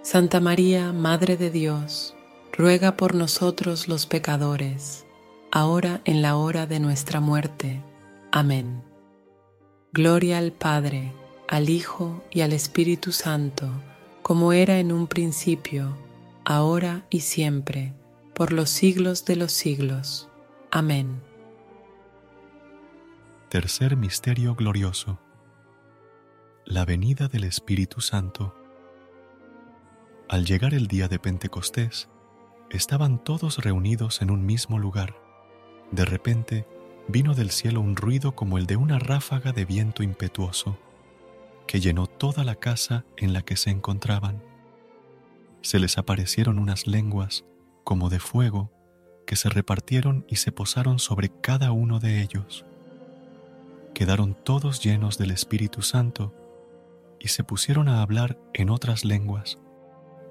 Santa 0.00 0.40
María, 0.40 0.94
Madre 0.94 1.36
de 1.36 1.50
Dios, 1.50 2.16
ruega 2.52 2.96
por 2.96 3.14
nosotros 3.14 3.88
los 3.88 4.06
pecadores, 4.06 5.06
ahora 5.52 6.00
en 6.04 6.22
la 6.22 6.36
hora 6.36 6.66
de 6.66 6.80
nuestra 6.80 7.20
muerte. 7.20 7.82
Amén. 8.32 8.82
Gloria 9.92 10.38
al 10.38 10.52
Padre, 10.52 11.12
al 11.48 11.68
Hijo 11.68 12.22
y 12.30 12.42
al 12.42 12.52
Espíritu 12.52 13.12
Santo, 13.12 13.68
como 14.22 14.52
era 14.52 14.78
en 14.78 14.92
un 14.92 15.06
principio, 15.06 15.96
ahora 16.44 17.06
y 17.10 17.20
siempre, 17.20 17.92
por 18.34 18.52
los 18.52 18.70
siglos 18.70 19.24
de 19.24 19.36
los 19.36 19.52
siglos. 19.52 20.28
Amén. 20.70 21.20
Tercer 23.48 23.96
Misterio 23.96 24.54
Glorioso. 24.54 25.18
La 26.64 26.84
venida 26.84 27.26
del 27.26 27.42
Espíritu 27.42 28.00
Santo. 28.00 28.54
Al 30.28 30.44
llegar 30.44 30.72
el 30.72 30.86
día 30.86 31.08
de 31.08 31.18
Pentecostés, 31.18 32.08
estaban 32.70 33.22
todos 33.22 33.58
reunidos 33.58 34.22
en 34.22 34.30
un 34.30 34.46
mismo 34.46 34.78
lugar. 34.78 35.16
De 35.90 36.04
repente, 36.04 36.66
vino 37.08 37.34
del 37.34 37.50
cielo 37.50 37.80
un 37.80 37.96
ruido 37.96 38.32
como 38.36 38.58
el 38.58 38.66
de 38.66 38.76
una 38.76 38.98
ráfaga 38.98 39.52
de 39.52 39.64
viento 39.64 40.02
impetuoso, 40.02 40.78
que 41.66 41.80
llenó 41.80 42.06
toda 42.06 42.44
la 42.44 42.54
casa 42.54 43.04
en 43.16 43.32
la 43.32 43.42
que 43.42 43.56
se 43.56 43.70
encontraban. 43.70 44.42
Se 45.62 45.78
les 45.78 45.98
aparecieron 45.98 46.58
unas 46.58 46.86
lenguas 46.86 47.44
como 47.84 48.08
de 48.08 48.20
fuego 48.20 48.70
que 49.26 49.36
se 49.36 49.48
repartieron 49.48 50.24
y 50.28 50.36
se 50.36 50.52
posaron 50.52 50.98
sobre 50.98 51.28
cada 51.28 51.72
uno 51.72 52.00
de 52.00 52.22
ellos. 52.22 52.64
Quedaron 53.94 54.34
todos 54.34 54.82
llenos 54.82 55.18
del 55.18 55.32
Espíritu 55.32 55.82
Santo 55.82 56.34
y 57.18 57.28
se 57.28 57.44
pusieron 57.44 57.88
a 57.88 58.02
hablar 58.02 58.38
en 58.54 58.70
otras 58.70 59.04
lenguas 59.04 59.58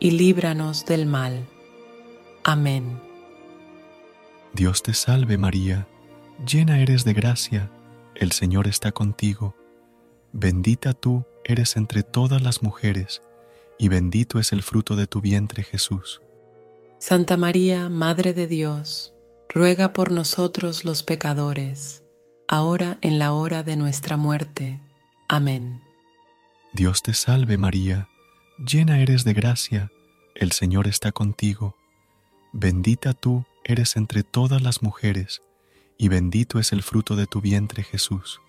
y 0.00 0.12
líbranos 0.12 0.86
del 0.86 1.06
mal. 1.06 1.46
Amén. 2.42 3.00
Dios 4.52 4.82
te 4.82 4.94
salve 4.94 5.38
María, 5.38 5.86
llena 6.44 6.80
eres 6.80 7.04
de 7.04 7.12
gracia, 7.12 7.70
el 8.16 8.32
Señor 8.32 8.66
está 8.66 8.90
contigo, 8.90 9.54
bendita 10.32 10.92
tú 10.94 11.24
eres 11.44 11.76
entre 11.76 12.02
todas 12.02 12.42
las 12.42 12.62
mujeres, 12.62 13.22
y 13.78 13.88
bendito 13.88 14.40
es 14.40 14.52
el 14.52 14.62
fruto 14.62 14.96
de 14.96 15.06
tu 15.06 15.20
vientre 15.20 15.62
Jesús. 15.62 16.20
Santa 16.98 17.36
María, 17.36 17.88
Madre 17.88 18.34
de 18.34 18.46
Dios, 18.46 19.14
ruega 19.48 19.92
por 19.92 20.10
nosotros 20.10 20.84
los 20.84 21.02
pecadores, 21.02 22.02
ahora 22.48 22.98
en 23.00 23.18
la 23.18 23.32
hora 23.32 23.62
de 23.62 23.76
nuestra 23.76 24.16
muerte. 24.16 24.80
Amén. 25.28 25.80
Dios 26.72 27.02
te 27.02 27.14
salve 27.14 27.56
María, 27.56 28.08
llena 28.64 29.00
eres 29.00 29.24
de 29.24 29.32
gracia, 29.32 29.90
el 30.34 30.52
Señor 30.52 30.86
está 30.86 31.12
contigo, 31.12 31.76
bendita 32.52 33.14
tú 33.14 33.44
eres 33.64 33.96
entre 33.96 34.22
todas 34.22 34.62
las 34.62 34.82
mujeres, 34.82 35.40
y 35.96 36.08
bendito 36.08 36.58
es 36.58 36.72
el 36.72 36.82
fruto 36.82 37.16
de 37.16 37.26
tu 37.26 37.40
vientre 37.40 37.82
Jesús. 37.82 38.40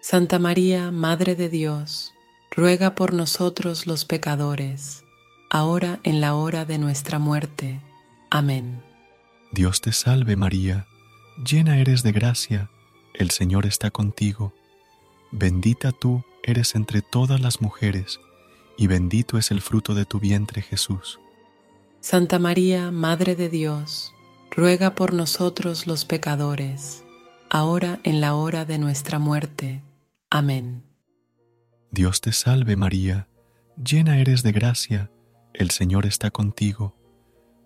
Santa 0.00 0.38
María, 0.38 0.90
Madre 0.90 1.34
de 1.34 1.48
Dios, 1.48 2.12
ruega 2.50 2.94
por 2.94 3.14
nosotros 3.14 3.86
los 3.86 4.04
pecadores, 4.04 5.04
ahora 5.48 6.00
en 6.02 6.20
la 6.20 6.34
hora 6.34 6.64
de 6.64 6.78
nuestra 6.78 7.18
muerte. 7.18 7.80
Amén. 8.30 8.82
Dios 9.52 9.80
te 9.80 9.92
salve 9.92 10.36
María, 10.36 10.86
llena 11.44 11.78
eres 11.78 12.02
de 12.02 12.12
gracia, 12.12 12.70
el 13.14 13.30
Señor 13.30 13.66
está 13.66 13.90
contigo, 13.90 14.54
bendita 15.30 15.92
tú 15.92 16.24
eres 16.42 16.74
entre 16.74 17.02
todas 17.02 17.40
las 17.40 17.60
mujeres, 17.60 18.18
y 18.82 18.88
bendito 18.88 19.38
es 19.38 19.52
el 19.52 19.60
fruto 19.60 19.94
de 19.94 20.04
tu 20.06 20.18
vientre 20.18 20.60
Jesús. 20.60 21.20
Santa 22.00 22.40
María, 22.40 22.90
Madre 22.90 23.36
de 23.36 23.48
Dios, 23.48 24.12
ruega 24.50 24.96
por 24.96 25.14
nosotros 25.14 25.86
los 25.86 26.04
pecadores, 26.04 27.04
ahora 27.48 28.00
en 28.02 28.20
la 28.20 28.34
hora 28.34 28.64
de 28.64 28.78
nuestra 28.78 29.20
muerte. 29.20 29.84
Amén. 30.30 30.82
Dios 31.92 32.20
te 32.20 32.32
salve 32.32 32.74
María, 32.74 33.28
llena 33.76 34.18
eres 34.18 34.42
de 34.42 34.50
gracia, 34.50 35.12
el 35.54 35.70
Señor 35.70 36.04
está 36.04 36.32
contigo. 36.32 36.96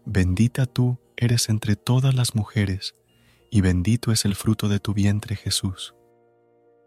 Bendita 0.05 0.67
tú 0.67 0.99
eres 1.17 1.49
entre 1.49 1.77
todas 1.77 2.15
las 2.15 2.35
mujeres, 2.35 2.95
y 3.51 3.63
bendito 3.63 4.13
es 4.13 4.27
el 4.27 4.35
fruto 4.35 4.69
de 4.69 4.81
tu 4.81 4.93
vientre 4.93 5.35
Jesús. 5.35 5.95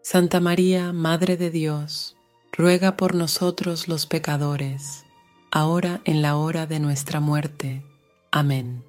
Santa 0.04 0.38
María, 0.38 0.92
Madre 0.92 1.36
de 1.36 1.50
Dios, 1.50 2.16
ruega 2.52 2.96
por 2.96 3.14
nosotros 3.14 3.88
los 3.88 4.06
pecadores, 4.06 5.04
ahora 5.50 6.00
en 6.04 6.22
la 6.22 6.36
hora 6.36 6.66
de 6.66 6.80
nuestra 6.80 7.20
muerte. 7.20 7.82
Amén. 8.30 8.84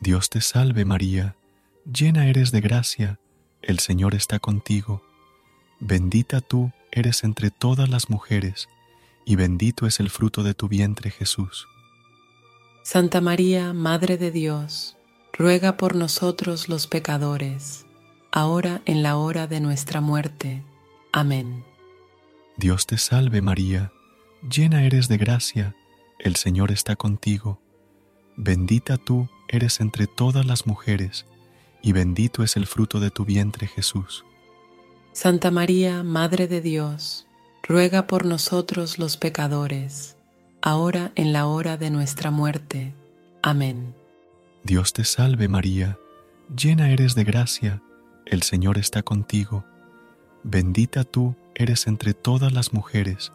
Dios 0.00 0.28
te 0.30 0.40
salve 0.40 0.84
María, 0.84 1.36
llena 1.90 2.28
eres 2.28 2.52
de 2.52 2.60
gracia, 2.60 3.18
el 3.62 3.78
Señor 3.78 4.14
está 4.14 4.38
contigo. 4.38 5.02
Bendita 5.80 6.40
tú 6.40 6.72
eres 6.92 7.24
entre 7.24 7.50
todas 7.50 7.88
las 7.88 8.10
mujeres, 8.10 8.68
y 9.24 9.36
bendito 9.36 9.86
es 9.86 10.00
el 10.00 10.10
fruto 10.10 10.42
de 10.42 10.54
tu 10.54 10.68
vientre 10.68 11.10
Jesús. 11.10 11.66
Santa 12.82 13.20
María, 13.20 13.72
Madre 13.72 14.18
de 14.18 14.30
Dios, 14.30 14.96
ruega 15.32 15.76
por 15.76 15.96
nosotros 15.96 16.68
los 16.68 16.86
pecadores, 16.86 17.86
ahora 18.30 18.82
en 18.84 19.02
la 19.02 19.16
hora 19.16 19.46
de 19.46 19.60
nuestra 19.60 20.00
muerte. 20.00 20.62
Amén. 21.12 21.64
Dios 22.56 22.86
te 22.86 22.98
salve 22.98 23.42
María, 23.42 23.92
llena 24.48 24.84
eres 24.84 25.08
de 25.08 25.16
gracia, 25.16 25.74
el 26.18 26.36
Señor 26.36 26.70
está 26.70 26.94
contigo. 26.94 27.60
Bendita 28.36 28.96
tú 28.96 29.28
eres 29.48 29.80
entre 29.80 30.06
todas 30.06 30.46
las 30.46 30.66
mujeres, 30.66 31.26
y 31.82 31.92
bendito 31.92 32.42
es 32.42 32.56
el 32.56 32.66
fruto 32.66 33.00
de 33.00 33.10
tu 33.10 33.24
vientre 33.24 33.66
Jesús. 33.66 34.24
Santa 35.12 35.50
María, 35.50 36.02
Madre 36.02 36.46
de 36.46 36.60
Dios, 36.60 37.26
ruega 37.62 38.06
por 38.06 38.24
nosotros 38.24 38.98
los 38.98 39.16
pecadores, 39.16 40.16
ahora 40.62 41.12
en 41.16 41.32
la 41.32 41.46
hora 41.46 41.76
de 41.76 41.90
nuestra 41.90 42.30
muerte. 42.30 42.94
Amén. 43.42 43.94
Dios 44.62 44.92
te 44.92 45.04
salve 45.04 45.48
María, 45.48 45.98
llena 46.56 46.90
eres 46.90 47.14
de 47.14 47.24
gracia, 47.24 47.82
el 48.26 48.42
Señor 48.42 48.78
está 48.78 49.02
contigo. 49.02 49.64
Bendita 50.42 51.04
tú 51.04 51.36
eres 51.54 51.86
entre 51.86 52.14
todas 52.14 52.52
las 52.52 52.72
mujeres, 52.72 53.32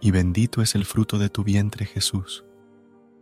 y 0.00 0.10
bendito 0.10 0.62
es 0.62 0.74
el 0.74 0.84
fruto 0.84 1.18
de 1.18 1.28
tu 1.28 1.44
vientre 1.44 1.86
Jesús. 1.86 2.44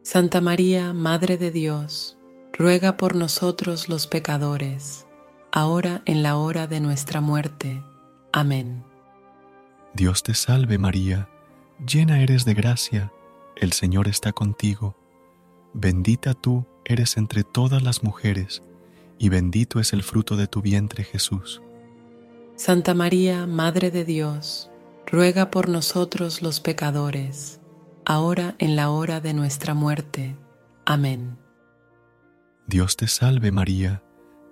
Santa 0.02 0.40
María, 0.40 0.92
Madre 0.92 1.38
de 1.38 1.50
Dios, 1.50 2.18
ruega 2.52 2.96
por 2.96 3.16
nosotros 3.16 3.88
los 3.88 4.06
pecadores, 4.06 5.06
ahora 5.50 6.02
en 6.04 6.22
la 6.22 6.36
hora 6.36 6.66
de 6.66 6.80
nuestra 6.80 7.20
muerte. 7.20 7.82
Amén. 8.32 8.84
Dios 9.94 10.22
te 10.22 10.34
salve 10.34 10.78
María, 10.78 11.28
llena 11.86 12.20
eres 12.20 12.44
de 12.44 12.54
gracia, 12.54 13.12
el 13.56 13.72
Señor 13.72 14.08
está 14.08 14.32
contigo. 14.32 14.96
Bendita 15.72 16.34
tú 16.34 16.66
eres 16.84 17.16
entre 17.16 17.44
todas 17.44 17.82
las 17.82 18.02
mujeres, 18.02 18.62
y 19.18 19.28
bendito 19.28 19.80
es 19.80 19.92
el 19.92 20.02
fruto 20.02 20.36
de 20.36 20.48
tu 20.48 20.60
vientre 20.60 21.04
Jesús. 21.04 21.62
Santa 22.56 22.94
María, 22.94 23.46
Madre 23.48 23.90
de 23.90 24.04
Dios, 24.04 24.70
ruega 25.06 25.50
por 25.50 25.68
nosotros 25.68 26.40
los 26.40 26.60
pecadores, 26.60 27.60
ahora 28.04 28.54
en 28.60 28.76
la 28.76 28.90
hora 28.90 29.20
de 29.20 29.34
nuestra 29.34 29.74
muerte. 29.74 30.36
Amén. 30.86 31.36
Dios 32.68 32.96
te 32.96 33.08
salve 33.08 33.50
María, 33.50 34.04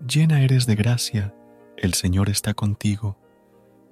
llena 0.04 0.42
eres 0.42 0.66
de 0.66 0.74
gracia, 0.74 1.32
el 1.76 1.94
Señor 1.94 2.28
está 2.28 2.54
contigo. 2.54 3.16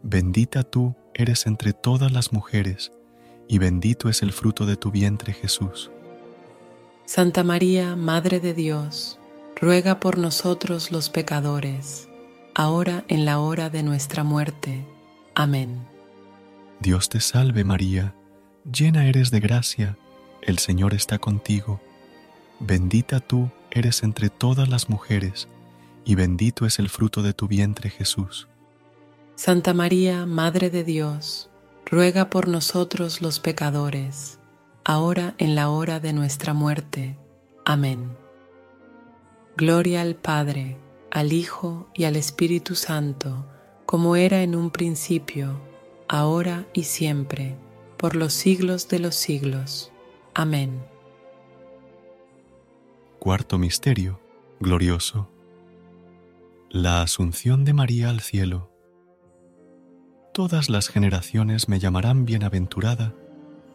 Bendita 0.03 0.65
tú 0.65 0.97
eres 1.15 1.47
entre 1.47 1.73
todas 1.73 2.11
las 2.11 2.33
mujeres, 2.33 2.91
y 3.47 3.59
bendito 3.59 4.09
es 4.09 4.23
el 4.23 4.33
fruto 4.33 4.67
de 4.67 4.77
tu 4.77 4.91
vientre 4.91 5.33
Jesús. 5.33 5.93
Santa 7.05 7.45
María, 7.45 7.95
Madre 7.95 8.41
de 8.41 8.55
Dios, 8.55 9.21
ruega 9.55 10.01
por 10.01 10.19
nosotros 10.19 10.91
los 10.91 11.11
pecadores, 11.11 12.10
ahora 12.55 13.05
en 13.09 13.25
la 13.25 13.39
hora 13.39 13.71
de 13.71 13.83
nuestra 13.83 14.25
muerte. 14.25 14.85
Amén. 15.35 15.87
Dios 16.81 17.09
te 17.09 17.21
salve 17.21 17.65
María, 17.65 18.15
llena 18.71 19.07
eres 19.07 19.31
de 19.31 19.41
gracia, 19.41 19.97
el 20.43 20.59
Señor 20.59 20.95
está 20.95 21.19
contigo. 21.19 21.81
Bendita 22.59 23.21
tú 23.21 23.51
eres 23.71 24.03
entre 24.03 24.31
todas 24.31 24.69
las 24.69 24.89
mujeres, 24.89 25.49
y 26.05 26.15
bendito 26.15 26.67
es 26.67 26.79
el 26.79 26.89
fruto 26.89 27.23
de 27.23 27.33
tu 27.33 27.49
vientre 27.49 27.91
Jesús. 27.91 28.49
Santa 29.35 29.75
María, 29.75 30.27
Madre 30.27 30.71
de 30.71 30.85
Dios, 30.85 31.51
ruega 31.87 32.31
por 32.31 32.49
nosotros 32.49 33.23
los 33.23 33.41
pecadores, 33.41 34.39
ahora 34.85 35.35
en 35.39 35.55
la 35.55 35.71
hora 35.71 36.01
de 36.01 36.13
nuestra 36.13 36.53
muerte. 36.53 37.17
Amén. 37.65 38.17
Gloria 39.57 40.03
al 40.03 40.15
Padre, 40.15 40.77
al 41.11 41.33
Hijo 41.33 41.89
y 41.95 42.05
al 42.05 42.17
Espíritu 42.17 42.75
Santo, 42.75 43.47
como 43.87 44.17
era 44.17 44.43
en 44.43 44.55
un 44.55 44.71
principio, 44.71 45.61
ahora 46.09 46.67
y 46.73 46.85
siempre, 46.85 47.57
por 47.97 48.17
los 48.17 48.33
siglos 48.33 48.89
de 48.89 48.99
los 48.99 49.15
siglos. 49.15 49.93
Amén. 50.35 50.83
Cuarto 53.19 53.59
Misterio, 53.59 54.21
glorioso. 54.61 55.29
La 56.71 57.03
Asunción 57.03 57.65
de 57.65 57.73
María 57.73 58.11
al 58.11 58.21
cielo 58.21 58.71
todas 60.33 60.71
las 60.71 60.89
generaciones 60.89 61.69
me 61.69 61.79
llamarán 61.79 62.25
bienaventurada, 62.25 63.15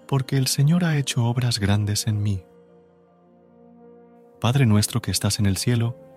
porque 0.08 0.38
el 0.38 0.48
Señor 0.48 0.84
ha 0.84 0.98
hecho 0.98 1.26
obras 1.26 1.60
grandes 1.60 2.08
en 2.08 2.24
mí. 2.24 2.44
Padre 4.42 4.66
nuestro 4.66 5.00
que 5.00 5.12
estás 5.12 5.38
en 5.38 5.46
el 5.46 5.58
cielo, 5.58 5.96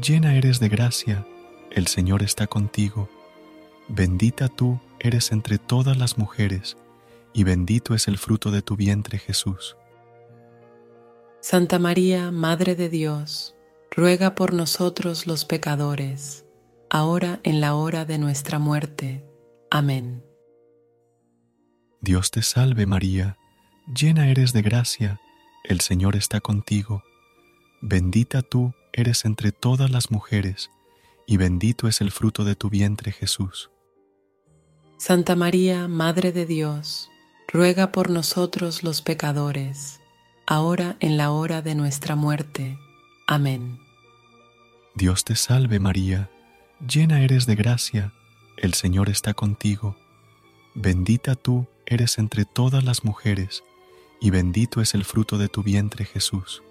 llena 0.00 0.36
eres 0.36 0.60
de 0.60 0.68
gracia, 0.68 1.26
el 1.70 1.86
Señor 1.86 2.22
está 2.22 2.46
contigo, 2.46 3.08
bendita 3.88 4.48
tú 4.48 4.80
eres 4.98 5.32
entre 5.32 5.58
todas 5.58 5.96
las 5.96 6.18
mujeres, 6.18 6.76
y 7.32 7.44
bendito 7.44 7.94
es 7.94 8.08
el 8.08 8.18
fruto 8.18 8.50
de 8.50 8.62
tu 8.62 8.76
vientre 8.76 9.18
Jesús. 9.18 9.76
Santa 11.40 11.78
María, 11.78 12.30
Madre 12.30 12.76
de 12.76 12.88
Dios, 12.88 13.54
ruega 13.90 14.34
por 14.34 14.52
nosotros 14.52 15.26
los 15.26 15.44
pecadores, 15.44 16.44
ahora 16.88 17.40
en 17.42 17.60
la 17.60 17.74
hora 17.74 18.04
de 18.04 18.18
nuestra 18.18 18.58
muerte. 18.58 19.24
Amén. 19.70 20.24
Dios 22.00 22.30
te 22.30 22.42
salve 22.42 22.86
María, 22.86 23.36
llena 23.92 24.28
eres 24.28 24.52
de 24.52 24.62
gracia, 24.62 25.20
el 25.64 25.80
Señor 25.80 26.16
está 26.16 26.40
contigo. 26.40 27.02
Bendita 27.80 28.42
tú 28.42 28.74
eres 28.92 29.24
entre 29.24 29.52
todas 29.52 29.90
las 29.90 30.10
mujeres, 30.10 30.70
y 31.26 31.36
bendito 31.36 31.88
es 31.88 32.00
el 32.00 32.10
fruto 32.10 32.44
de 32.44 32.54
tu 32.54 32.68
vientre 32.68 33.12
Jesús. 33.12 33.70
Santa 34.98 35.34
María, 35.34 35.88
Madre 35.88 36.32
de 36.32 36.46
Dios, 36.46 37.10
ruega 37.48 37.92
por 37.92 38.10
nosotros 38.10 38.82
los 38.82 39.02
pecadores, 39.02 40.00
ahora 40.46 40.96
en 41.00 41.16
la 41.16 41.30
hora 41.30 41.62
de 41.62 41.74
nuestra 41.74 42.16
muerte. 42.16 42.78
Amén. 43.26 43.78
Dios 44.94 45.24
te 45.24 45.36
salve 45.36 45.80
María, 45.80 46.30
llena 46.86 47.22
eres 47.22 47.46
de 47.46 47.54
gracia, 47.54 48.12
el 48.56 48.74
Señor 48.74 49.08
está 49.08 49.34
contigo. 49.34 49.96
Bendita 50.74 51.34
tú 51.34 51.66
eres 51.86 52.18
entre 52.18 52.44
todas 52.44 52.84
las 52.84 53.04
mujeres, 53.04 53.64
y 54.20 54.30
bendito 54.30 54.80
es 54.80 54.94
el 54.94 55.04
fruto 55.04 55.38
de 55.38 55.48
tu 55.48 55.62
vientre 55.62 56.04
Jesús. 56.04 56.62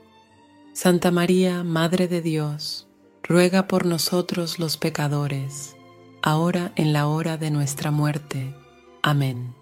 Santa 0.73 1.12
María, 1.12 1.65
Madre 1.65 2.07
de 2.07 2.21
Dios, 2.21 2.88
ruega 3.23 3.67
por 3.67 3.86
nosotros 3.86 4.57
los 4.57 4.77
pecadores, 4.77 5.75
ahora 6.21 6.71
en 6.77 6.93
la 6.93 7.07
hora 7.07 7.38
de 7.38 7.51
nuestra 7.51 7.91
muerte. 7.91 8.55
Amén. 9.03 9.53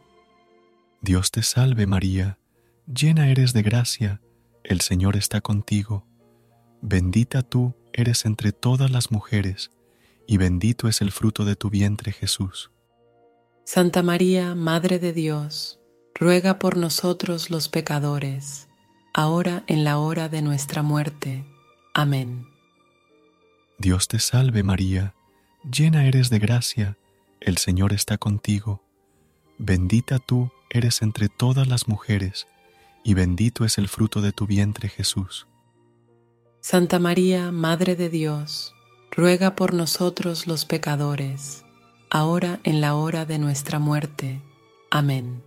Dios 1.02 1.32
te 1.32 1.42
salve 1.42 1.88
María, 1.88 2.38
llena 2.86 3.32
eres 3.32 3.54
de 3.54 3.64
gracia, 3.64 4.22
el 4.64 4.82
Señor 4.82 5.16
está 5.16 5.42
contigo. 5.42 6.06
Bendita 6.82 7.42
tú 7.42 7.76
eres 7.92 8.26
entre 8.26 8.52
todas 8.52 8.92
las 8.92 9.12
mujeres, 9.12 9.72
y 10.28 10.38
bendito 10.38 10.88
es 10.88 11.02
el 11.02 11.12
fruto 11.12 11.44
de 11.44 11.56
tu 11.56 11.72
vientre 11.72 12.12
Jesús. 12.12 12.70
Santa 13.66 14.04
María, 14.04 14.54
Madre 14.54 15.00
de 15.00 15.12
Dios, 15.12 15.80
ruega 16.14 16.60
por 16.60 16.78
nosotros 16.78 17.50
los 17.50 17.68
pecadores, 17.68 18.69
ahora 19.14 19.64
en 19.68 19.84
la 19.84 19.98
hora 19.98 20.30
de 20.30 20.42
nuestra 20.42 20.82
muerte. 20.82 21.46
Amén. 21.94 22.48
Dios 23.78 24.08
te 24.08 24.20
salve 24.20 24.64
María, 24.64 25.14
llena 25.70 26.06
eres 26.06 26.30
de 26.30 26.40
gracia, 26.40 26.98
el 27.40 27.58
Señor 27.58 27.94
está 27.94 28.18
contigo. 28.18 28.84
Bendita 29.58 30.20
tú 30.20 30.52
eres 30.70 31.02
entre 31.02 31.30
todas 31.30 31.68
las 31.68 31.88
mujeres, 31.88 32.48
y 33.04 33.14
bendito 33.14 33.66
es 33.66 33.78
el 33.78 33.88
fruto 33.88 34.22
de 34.22 34.32
tu 34.32 34.46
vientre 34.46 34.90
Jesús. 34.90 35.48
Santa 36.62 37.00
María, 37.00 37.52
Madre 37.52 37.96
de 37.96 38.10
Dios, 38.10 38.76
ruega 39.12 39.56
por 39.56 39.74
nosotros 39.74 40.46
los 40.46 40.66
pecadores, 40.66 41.64
ahora 42.10 42.60
en 42.64 42.82
la 42.82 42.96
hora 42.96 43.26
de 43.26 43.40
nuestra 43.40 43.80
muerte. 43.80 44.42
Amén. 44.92 45.42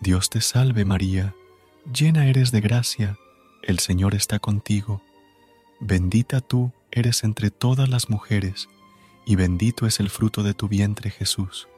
Dios 0.00 0.30
te 0.30 0.40
salve 0.40 0.84
María, 0.84 1.34
llena 1.92 2.26
eres 2.26 2.50
de 2.52 2.60
gracia, 2.60 3.18
el 3.62 3.78
Señor 3.78 4.14
está 4.14 4.38
contigo. 4.38 5.02
Bendita 5.80 6.40
tú 6.40 6.72
eres 6.90 7.24
entre 7.24 7.50
todas 7.50 7.88
las 7.88 8.08
mujeres, 8.08 8.68
y 9.26 9.36
bendito 9.36 9.86
es 9.86 10.00
el 10.00 10.10
fruto 10.10 10.42
de 10.42 10.54
tu 10.54 10.68
vientre 10.68 11.10
Jesús. 11.10 11.68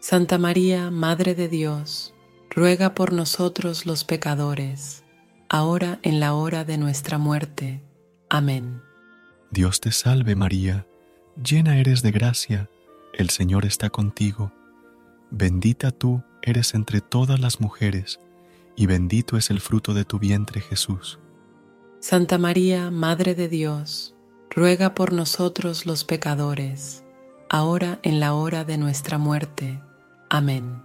Santa 0.00 0.38
María, 0.38 0.90
Madre 0.90 1.34
de 1.34 1.48
Dios, 1.48 2.14
ruega 2.50 2.94
por 2.94 3.12
nosotros 3.12 3.84
los 3.84 4.04
pecadores, 4.04 5.04
ahora 5.48 5.98
en 6.02 6.20
la 6.20 6.34
hora 6.34 6.64
de 6.64 6.78
nuestra 6.78 7.18
muerte. 7.18 7.82
Amén. 8.30 8.82
Dios 9.50 9.80
te 9.80 9.92
salve 9.92 10.36
María, 10.36 10.86
llena 11.42 11.78
eres 11.78 12.02
de 12.02 12.12
gracia, 12.12 12.70
el 13.14 13.30
Señor 13.30 13.64
está 13.64 13.90
contigo. 13.90 14.52
Bendita 15.30 15.90
tú 15.90 16.22
eres 16.42 16.74
entre 16.74 17.00
todas 17.00 17.40
las 17.40 17.60
mujeres, 17.60 18.20
y 18.78 18.86
bendito 18.86 19.36
es 19.36 19.50
el 19.50 19.60
fruto 19.60 19.92
de 19.92 20.04
tu 20.04 20.20
vientre 20.20 20.60
Jesús. 20.60 21.18
Santa 21.98 22.38
María, 22.38 22.92
Madre 22.92 23.34
de 23.34 23.48
Dios, 23.48 24.14
ruega 24.50 24.94
por 24.94 25.12
nosotros 25.12 25.84
los 25.84 26.04
pecadores, 26.04 27.02
ahora 27.50 27.98
en 28.04 28.20
la 28.20 28.34
hora 28.34 28.64
de 28.64 28.78
nuestra 28.78 29.18
muerte. 29.18 29.82
Amén. 30.30 30.80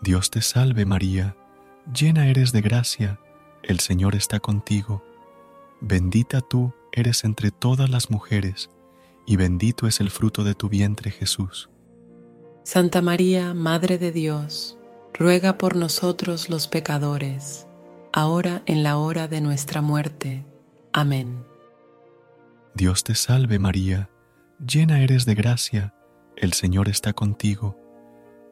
Dios 0.00 0.30
te 0.30 0.40
salve 0.40 0.86
María, 0.86 1.36
llena 1.92 2.26
eres 2.30 2.52
de 2.52 2.62
gracia, 2.62 3.20
el 3.62 3.80
Señor 3.80 4.14
está 4.14 4.40
contigo. 4.40 5.04
Bendita 5.82 6.40
tú 6.40 6.72
eres 6.92 7.22
entre 7.24 7.50
todas 7.50 7.90
las 7.90 8.10
mujeres, 8.10 8.70
y 9.26 9.36
bendito 9.36 9.88
es 9.88 10.00
el 10.00 10.08
fruto 10.08 10.42
de 10.42 10.54
tu 10.54 10.70
vientre 10.70 11.10
Jesús. 11.10 11.68
Santa 12.64 13.02
María, 13.02 13.52
Madre 13.52 13.98
de 13.98 14.10
Dios, 14.10 14.77
ruega 15.14 15.58
por 15.58 15.76
nosotros 15.76 16.48
los 16.48 16.68
pecadores, 16.68 17.66
ahora 18.12 18.62
en 18.66 18.82
la 18.82 18.98
hora 18.98 19.28
de 19.28 19.40
nuestra 19.40 19.82
muerte. 19.82 20.44
Amén. 20.92 21.44
Dios 22.74 23.04
te 23.04 23.14
salve 23.14 23.58
María, 23.58 24.10
llena 24.64 25.02
eres 25.02 25.24
de 25.24 25.34
gracia, 25.34 25.94
el 26.36 26.52
Señor 26.52 26.88
está 26.88 27.12
contigo. 27.12 27.76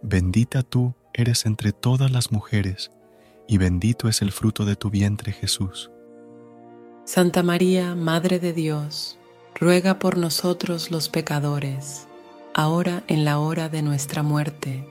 Bendita 0.03 0.62
tú 0.62 0.95
eres 1.14 1.47
entre 1.47 1.73
todas 1.73 2.11
las 2.11 2.33
mujeres, 2.33 2.90
y 3.49 3.59
bendito 3.59 4.09
es 4.09 4.23
el 4.23 4.33
fruto 4.33 4.64
de 4.64 4.77
tu 4.77 4.90
vientre 4.90 5.33
Jesús. 5.33 5.90
Santa 7.05 7.42
María, 7.45 7.95
Madre 7.95 8.40
de 8.40 8.53
Dios, 8.53 9.16
ruega 9.55 9.99
por 9.99 10.19
nosotros 10.19 10.90
los 10.90 11.09
pecadores, 11.09 12.09
ahora 12.53 13.05
en 13.07 13.25
la 13.25 13.38
hora 13.38 13.69
de 13.69 13.83
nuestra 13.83 14.23
muerte. 14.23 14.85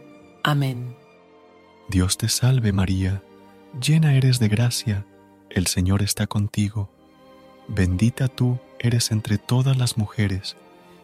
Amén. 0.43 0.95
Dios 1.87 2.17
te 2.17 2.29
salve 2.29 2.71
María, 2.71 3.21
llena 3.79 4.15
eres 4.15 4.39
de 4.39 4.47
gracia, 4.47 5.05
el 5.49 5.67
Señor 5.67 6.01
está 6.01 6.25
contigo. 6.25 6.89
Bendita 7.67 8.27
tú 8.27 8.59
eres 8.79 9.11
entre 9.11 9.37
todas 9.37 9.77
las 9.77 9.97
mujeres, 9.97 10.57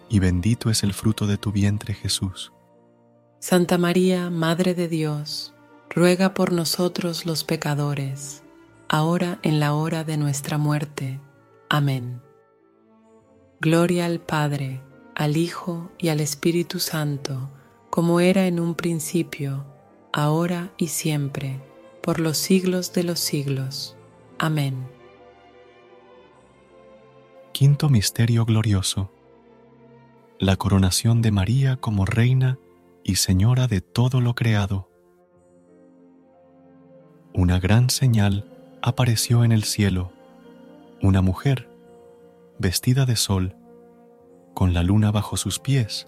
y 0.10 0.20
bendito 0.20 0.70
es 0.70 0.84
el 0.84 0.94
fruto 0.94 1.28
de 1.28 1.38
tu 1.38 1.52
vientre 1.52 1.94
Jesús. 1.94 2.52
Santa 3.39 3.78
María, 3.78 4.30
Madre 4.30 4.74
de 4.74 4.88
Dios, 4.88 5.54
ruega 5.89 6.34
por 6.34 6.52
nosotros 6.52 7.26
los 7.26 7.44
pecadores, 7.44 8.44
ahora 8.89 9.39
en 9.44 9.60
la 9.60 9.74
hora 9.74 10.04
de 10.04 10.17
nuestra 10.17 10.58
muerte. 10.58 11.20
Amén. 11.70 12.22
Gloria 13.60 14.06
al 14.06 14.20
Padre, 14.20 14.82
al 15.15 15.38
Hijo 15.38 15.91
y 15.98 16.10
al 16.10 16.20
Espíritu 16.20 16.80
Santo, 16.80 17.52
como 17.89 18.20
era 18.20 18.48
en 18.48 18.60
un 18.60 18.76
principio, 18.76 19.65
ahora 20.13 20.71
y 20.78 20.88
siempre, 20.88 21.62
por 22.02 22.19
los 22.19 22.38
siglos 22.38 22.93
de 22.93 23.04
los 23.04 23.19
siglos. 23.19 23.95
Amén. 24.39 24.88
Quinto 27.52 27.89
Misterio 27.89 28.45
Glorioso. 28.45 29.12
La 30.39 30.56
coronación 30.56 31.21
de 31.21 31.32
María 31.32 31.78
como 31.78 32.06
Reina 32.06 32.58
y 33.04 33.15
Señora 33.15 33.67
de 33.67 33.82
todo 33.82 34.21
lo 34.21 34.36
creado. 34.36 34.89
Una 37.34 37.60
gran 37.60 37.89
señal 37.89 38.78
apareció 38.82 39.43
en 39.43 39.52
el 39.52 39.63
cielo, 39.63 40.12
una 41.02 41.21
mujer, 41.21 41.69
vestida 42.58 43.06
de 43.06 43.15
sol, 43.15 43.56
con 44.54 44.74
la 44.74 44.84
luna 44.84 45.12
bajo 45.12 45.38
sus 45.38 45.60
pies 45.60 46.08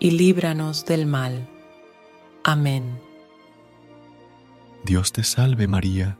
y 0.00 0.12
líbranos 0.12 0.84
del 0.86 1.06
mal. 1.06 1.46
Amén. 2.42 2.98
Dios 4.84 5.12
te 5.12 5.22
salve 5.22 5.68
María, 5.68 6.18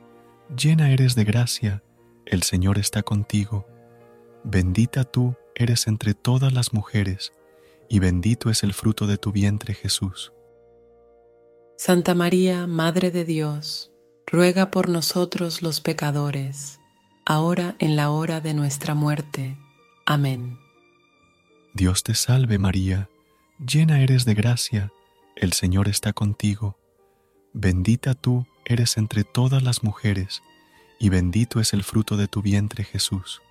llena 0.55 0.91
eres 0.91 1.15
de 1.15 1.23
gracia, 1.23 1.83
el 2.25 2.43
Señor 2.43 2.77
está 2.77 3.01
contigo. 3.01 3.67
Bendita 4.43 5.03
tú 5.03 5.35
eres 5.55 5.87
entre 5.87 6.13
todas 6.13 6.53
las 6.53 6.73
mujeres, 6.73 7.33
y 7.89 7.99
bendito 7.99 8.49
es 8.49 8.63
el 8.63 8.73
fruto 8.73 9.07
de 9.07 9.17
tu 9.17 9.31
vientre 9.31 9.73
Jesús. 9.73 10.31
Santa 11.77 12.13
María, 12.13 12.67
Madre 12.67 13.09
de 13.09 13.25
Dios, 13.25 13.91
ruega 14.27 14.69
por 14.69 14.87
nosotros 14.87 15.63
los 15.63 15.81
pecadores, 15.81 16.79
ahora 17.25 17.75
en 17.79 17.95
la 17.95 18.11
hora 18.11 18.39
de 18.39 18.53
nuestra 18.53 18.93
muerte. 18.93 19.57
Amén. 20.05 20.59
Dios 21.73 22.03
te 22.03 22.13
salve 22.13 22.59
María, 22.59 23.09
llena 23.65 24.01
eres 24.01 24.25
de 24.25 24.33
gracia, 24.33 24.91
el 25.35 25.53
Señor 25.53 25.87
está 25.87 26.13
contigo. 26.13 26.77
Bendita 27.53 28.13
tú 28.15 28.47
eres 28.65 28.97
entre 28.97 29.23
todas 29.23 29.61
las 29.61 29.83
mujeres, 29.83 30.41
y 30.99 31.09
bendito 31.09 31.59
es 31.59 31.73
el 31.73 31.83
fruto 31.83 32.17
de 32.17 32.27
tu 32.27 32.41
vientre 32.41 32.83
Jesús. 32.83 33.41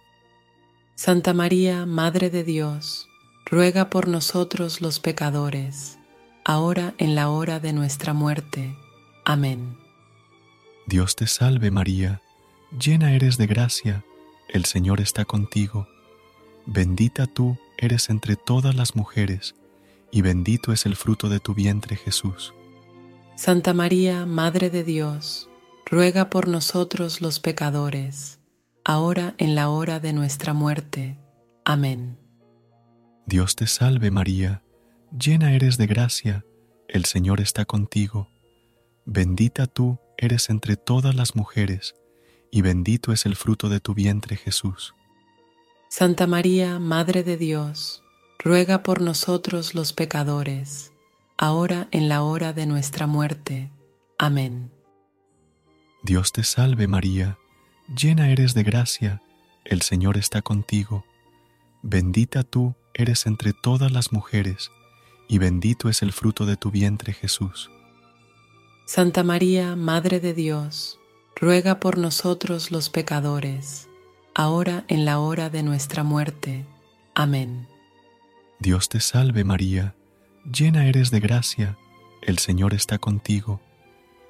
Santa 0.95 1.33
María, 1.33 1.87
Madre 1.87 2.31
de 2.31 2.45
Dios, 2.45 3.09
ruega 3.47 3.91
por 3.91 4.09
nosotros 4.09 4.81
los 4.81 5.01
pecadores, 5.01 5.99
ahora 6.45 6.95
en 6.99 7.15
la 7.15 7.31
hora 7.31 7.61
de 7.61 7.73
nuestra 7.73 8.13
muerte. 8.13 8.77
Amén. 9.25 9.77
Dios 10.87 11.15
te 11.15 11.27
salve 11.27 11.71
María, 11.71 12.21
llena 12.79 13.15
eres 13.15 13.39
de 13.39 13.47
gracia, 13.47 14.05
el 14.49 14.65
Señor 14.65 15.01
está 15.01 15.25
contigo. 15.25 15.87
Bendita 16.67 17.27
tú 17.27 17.59
eres 17.79 18.11
entre 18.11 18.37
todas 18.37 18.75
las 18.75 18.97
mujeres, 18.97 19.55
y 20.11 20.23
bendito 20.23 20.73
es 20.73 20.87
el 20.87 20.97
fruto 20.97 21.29
de 21.29 21.41
tu 21.41 21.55
vientre 21.55 21.97
Jesús. 21.97 22.55
Santa 23.37 23.73
María, 23.75 24.27
Madre 24.27 24.71
de 24.71 24.85
Dios, 24.85 25.49
ruega 25.87 26.31
por 26.31 26.49
nosotros 26.49 27.21
los 27.21 27.41
pecadores, 27.41 28.39
ahora 28.85 29.35
en 29.39 29.55
la 29.55 29.71
hora 29.71 30.01
de 30.01 30.13
nuestra 30.13 30.53
muerte. 30.53 31.19
Amén. 31.65 32.19
Dios 33.27 33.57
te 33.57 33.67
salve 33.67 34.11
María, 34.11 34.63
llena 35.17 35.55
eres 35.55 35.79
de 35.79 35.87
gracia, 35.87 36.45
el 36.89 37.05
Señor 37.05 37.41
está 37.41 37.65
contigo. 37.65 38.29
Bendita 39.07 39.67
tú 39.67 39.99
eres 40.19 40.51
entre 40.51 40.77
todas 40.77 41.15
las 41.15 41.35
mujeres, 41.35 41.95
y 42.51 42.63
bendito 42.63 43.13
es 43.13 43.27
el 43.27 43.37
fruto 43.37 43.69
de 43.69 43.81
tu 43.81 43.95
vientre 43.95 44.37
Jesús. 44.37 44.95
Santa 45.89 46.27
María, 46.27 46.79
Madre 46.79 47.23
de 47.23 47.37
Dios, 47.37 48.03
ruega 48.43 48.83
por 48.83 49.03
nosotros 49.03 49.75
los 49.75 49.93
pecadores, 49.93 50.93
ahora 51.37 51.89
en 51.91 52.09
la 52.09 52.23
hora 52.23 52.53
de 52.53 52.67
nuestra 52.67 53.07
muerte. 53.07 53.71
Amén. 54.19 54.71
Dios 56.03 56.33
te 56.33 56.43
salve 56.43 56.87
María, 56.87 57.39
llena 57.95 58.31
eres 58.31 58.55
de 58.55 58.63
gracia, 58.63 59.23
el 59.65 59.83
Señor 59.83 60.17
está 60.17 60.41
contigo. 60.41 61.05
Bendita 61.83 62.43
tú 62.43 62.75
eres 62.95 63.27
entre 63.27 63.53
todas 63.53 63.93
las 63.93 64.11
mujeres, 64.11 64.71
y 65.29 65.39
bendito 65.39 65.91
es 65.91 66.03
el 66.03 66.13
fruto 66.13 66.47
de 66.47 66.57
tu 66.57 66.71
vientre 66.71 67.13
Jesús. 67.13 67.71
Santa 68.87 69.23
María, 69.23 69.77
Madre 69.77 70.19
de 70.19 70.33
Dios, 70.33 70.99
ruega 71.37 71.79
por 71.79 71.99
nosotros 71.99 72.71
los 72.71 72.89
pecadores, 72.89 73.89
ahora 74.35 74.85
en 74.89 75.05
la 75.05 75.19
hora 75.21 75.51
de 75.51 75.63
nuestra 75.63 76.03
muerte. 76.03 76.67
Amén. 77.15 77.70
Dios 78.61 78.91
te 78.91 79.01
salve 79.01 79.43
María, 79.43 79.95
llena 80.45 80.87
eres 80.87 81.11
de 81.11 81.19
gracia, 81.19 81.79
el 82.21 82.39
Señor 82.39 82.75
está 82.75 82.99
contigo. 82.99 83.63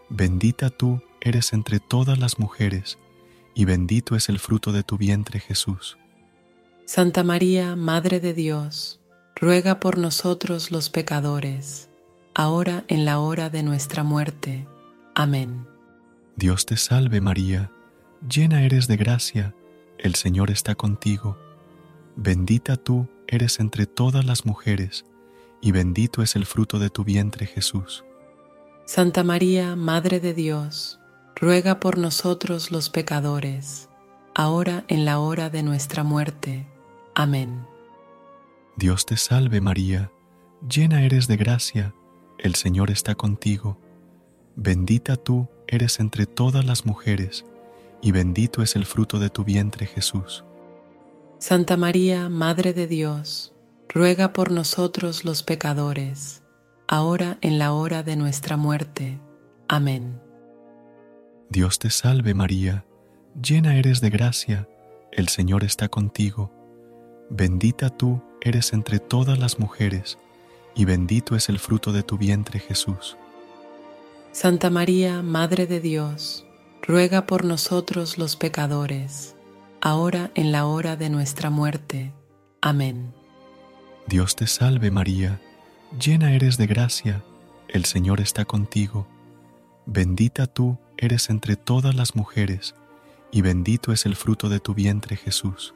Bendita 0.08 0.70
tú 0.70 1.02
eres 1.20 1.52
entre 1.52 1.80
todas 1.80 2.16
las 2.16 2.38
mujeres, 2.38 2.96
y 3.56 3.64
bendito 3.64 4.14
es 4.14 4.28
el 4.28 4.38
fruto 4.38 4.70
de 4.70 4.84
tu 4.84 4.96
vientre 4.96 5.40
Jesús. 5.40 5.98
Santa 6.84 7.24
María, 7.24 7.74
Madre 7.74 8.20
de 8.20 8.32
Dios, 8.32 9.00
ruega 9.34 9.80
por 9.80 9.98
nosotros 9.98 10.70
los 10.70 10.90
pecadores, 10.90 11.88
ahora 12.32 12.84
en 12.86 13.04
la 13.04 13.18
hora 13.18 13.50
de 13.50 13.64
nuestra 13.64 14.04
muerte. 14.04 14.64
Amén. 15.16 15.66
Dios 16.36 16.66
te 16.66 16.76
salve 16.76 17.20
María, 17.20 17.72
llena 18.28 18.62
eres 18.62 18.86
de 18.86 18.96
gracia, 18.96 19.56
el 19.98 20.14
Señor 20.14 20.52
está 20.52 20.76
contigo. 20.76 21.36
Bendita 22.14 22.76
tú 22.76 23.08
eres 23.30 23.60
entre 23.60 23.86
todas 23.86 24.24
las 24.24 24.44
mujeres, 24.44 25.06
y 25.62 25.72
bendito 25.72 26.22
es 26.22 26.36
el 26.36 26.44
fruto 26.44 26.78
de 26.78 26.90
tu 26.90 27.04
vientre 27.04 27.46
Jesús. 27.46 28.04
Santa 28.84 29.22
María, 29.22 29.76
Madre 29.76 30.18
de 30.18 30.34
Dios, 30.34 30.98
ruega 31.36 31.78
por 31.78 31.96
nosotros 31.96 32.72
los 32.72 32.90
pecadores, 32.90 33.88
ahora 34.34 34.84
en 34.88 35.04
la 35.04 35.20
hora 35.20 35.48
de 35.48 35.62
nuestra 35.62 36.02
muerte. 36.02 36.66
Amén. 37.14 37.66
Dios 38.76 39.06
te 39.06 39.16
salve 39.16 39.60
María, 39.60 40.10
llena 40.68 41.04
eres 41.04 41.28
de 41.28 41.36
gracia, 41.36 41.94
el 42.38 42.56
Señor 42.56 42.90
está 42.90 43.14
contigo. 43.14 43.78
Bendita 44.56 45.16
tú 45.16 45.48
eres 45.68 46.00
entre 46.00 46.26
todas 46.26 46.64
las 46.64 46.84
mujeres, 46.84 47.44
y 48.02 48.10
bendito 48.10 48.62
es 48.62 48.74
el 48.74 48.86
fruto 48.86 49.20
de 49.20 49.30
tu 49.30 49.44
vientre 49.44 49.86
Jesús. 49.86 50.44
Santa 51.40 51.78
María, 51.78 52.28
Madre 52.28 52.74
de 52.74 52.86
Dios, 52.86 53.54
ruega 53.88 54.34
por 54.34 54.50
nosotros 54.50 55.24
los 55.24 55.42
pecadores, 55.42 56.42
ahora 56.86 57.38
en 57.40 57.58
la 57.58 57.72
hora 57.72 58.02
de 58.02 58.14
nuestra 58.14 58.58
muerte. 58.58 59.18
Amén. 59.66 60.20
Dios 61.48 61.78
te 61.78 61.88
salve 61.88 62.34
María, 62.34 62.84
llena 63.42 63.78
eres 63.78 64.02
de 64.02 64.10
gracia, 64.10 64.68
el 65.12 65.28
Señor 65.28 65.64
está 65.64 65.88
contigo. 65.88 66.52
Bendita 67.30 67.88
tú 67.88 68.22
eres 68.42 68.74
entre 68.74 68.98
todas 68.98 69.38
las 69.38 69.58
mujeres, 69.58 70.18
y 70.74 70.84
bendito 70.84 71.36
es 71.36 71.48
el 71.48 71.58
fruto 71.58 71.90
de 71.92 72.02
tu 72.02 72.18
vientre 72.18 72.60
Jesús. 72.60 73.16
Santa 74.32 74.68
María, 74.68 75.22
Madre 75.22 75.66
de 75.66 75.80
Dios, 75.80 76.44
ruega 76.82 77.24
por 77.24 77.46
nosotros 77.46 78.18
los 78.18 78.36
pecadores, 78.36 79.36
ahora 79.80 80.30
en 80.34 80.52
la 80.52 80.66
hora 80.66 80.96
de 80.96 81.10
nuestra 81.10 81.50
muerte. 81.50 82.12
Amén. 82.60 83.14
Dios 84.06 84.36
te 84.36 84.46
salve 84.46 84.90
María, 84.90 85.40
llena 85.98 86.34
eres 86.34 86.56
de 86.56 86.66
gracia, 86.66 87.22
el 87.68 87.84
Señor 87.84 88.20
está 88.20 88.44
contigo. 88.44 89.06
Bendita 89.86 90.46
tú 90.46 90.78
eres 90.96 91.30
entre 91.30 91.56
todas 91.56 91.94
las 91.94 92.16
mujeres, 92.16 92.74
y 93.30 93.42
bendito 93.42 93.92
es 93.92 94.06
el 94.06 94.16
fruto 94.16 94.48
de 94.48 94.60
tu 94.60 94.74
vientre 94.74 95.16
Jesús. 95.16 95.74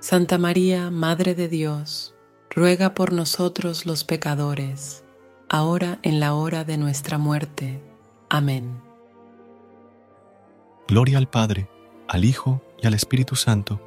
Santa 0.00 0.38
María, 0.38 0.90
Madre 0.90 1.34
de 1.34 1.48
Dios, 1.48 2.14
ruega 2.50 2.94
por 2.94 3.12
nosotros 3.12 3.86
los 3.86 4.04
pecadores, 4.04 5.02
ahora 5.48 5.98
en 6.02 6.20
la 6.20 6.34
hora 6.34 6.64
de 6.64 6.76
nuestra 6.76 7.18
muerte. 7.18 7.80
Amén. 8.28 8.80
Gloria 10.86 11.18
al 11.18 11.28
Padre, 11.28 11.68
al 12.06 12.24
Hijo 12.24 12.62
y 12.80 12.86
al 12.86 12.94
Espíritu 12.94 13.36
Santo, 13.36 13.80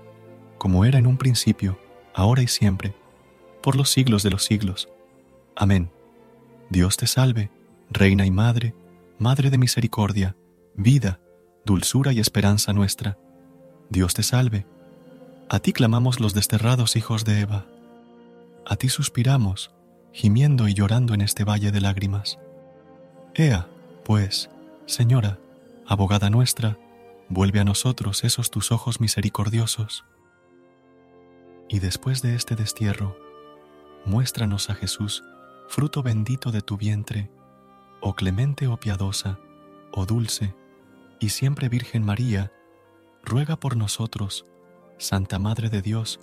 como 0.58 0.86
era 0.86 1.00
en 1.00 1.08
un 1.08 1.18
principio, 1.18 1.80
ahora 2.14 2.42
y 2.42 2.48
siempre, 2.48 2.94
por 3.62 3.76
los 3.76 3.90
siglos 3.90 4.24
de 4.24 4.32
los 4.32 4.44
siglos. 4.44 4.90
Amén. 5.56 5.92
Dios 6.70 6.98
te 6.98 7.08
salve, 7.08 7.50
Reina 7.90 8.26
y 8.26 8.32
Madre, 8.32 8.74
Madre 9.20 9.50
de 9.50 9.58
misericordia, 9.58 10.36
vida, 10.76 11.20
dulzura 11.66 12.12
y 12.12 12.20
esperanza 12.20 12.74
nuestra. 12.74 13.18
Dios 13.90 14.14
te 14.14 14.24
salve. 14.24 14.66
A 15.50 15.60
ti 15.60 15.74
clamamos 15.74 16.20
los 16.20 16.34
desterrados 16.34 16.96
hijos 16.96 17.24
de 17.26 17.42
Eva. 17.42 17.66
A 18.66 18.78
ti 18.78 18.90
suspiramos, 18.90 19.72
gimiendo 20.12 20.68
y 20.68 20.74
llorando 20.74 21.14
en 21.14 21.22
este 21.22 21.44
valle 21.44 21.72
de 21.72 21.82
lágrimas. 21.82 22.40
Ea, 23.36 23.68
pues, 24.04 24.50
Señora, 24.86 25.38
abogada 25.86 26.30
nuestra, 26.30 26.78
vuelve 27.32 27.62
a 27.62 27.64
nosotros 27.64 28.26
esos 28.26 28.52
tus 28.52 28.72
ojos 28.74 29.00
misericordiosos. 29.00 30.04
Y 31.70 31.80
después 31.80 32.22
de 32.22 32.36
este 32.36 32.56
destierro, 32.56 33.18
muéstranos 34.06 34.70
a 34.70 34.76
Jesús, 34.76 35.24
fruto 35.70 36.04
bendito 36.04 36.52
de 36.52 36.62
tu 36.62 36.76
vientre, 36.76 37.32
oh 38.02 38.16
clemente 38.16 38.68
o 38.68 38.74
oh 38.74 38.78
piadosa, 38.78 39.40
oh 39.94 40.06
dulce, 40.06 40.54
y 41.22 41.30
siempre 41.30 41.70
Virgen 41.70 42.04
María, 42.04 42.52
ruega 43.24 43.56
por 43.56 43.78
nosotros, 43.78 44.46
Santa 44.98 45.40
Madre 45.40 45.70
de 45.70 45.82
Dios, 45.82 46.20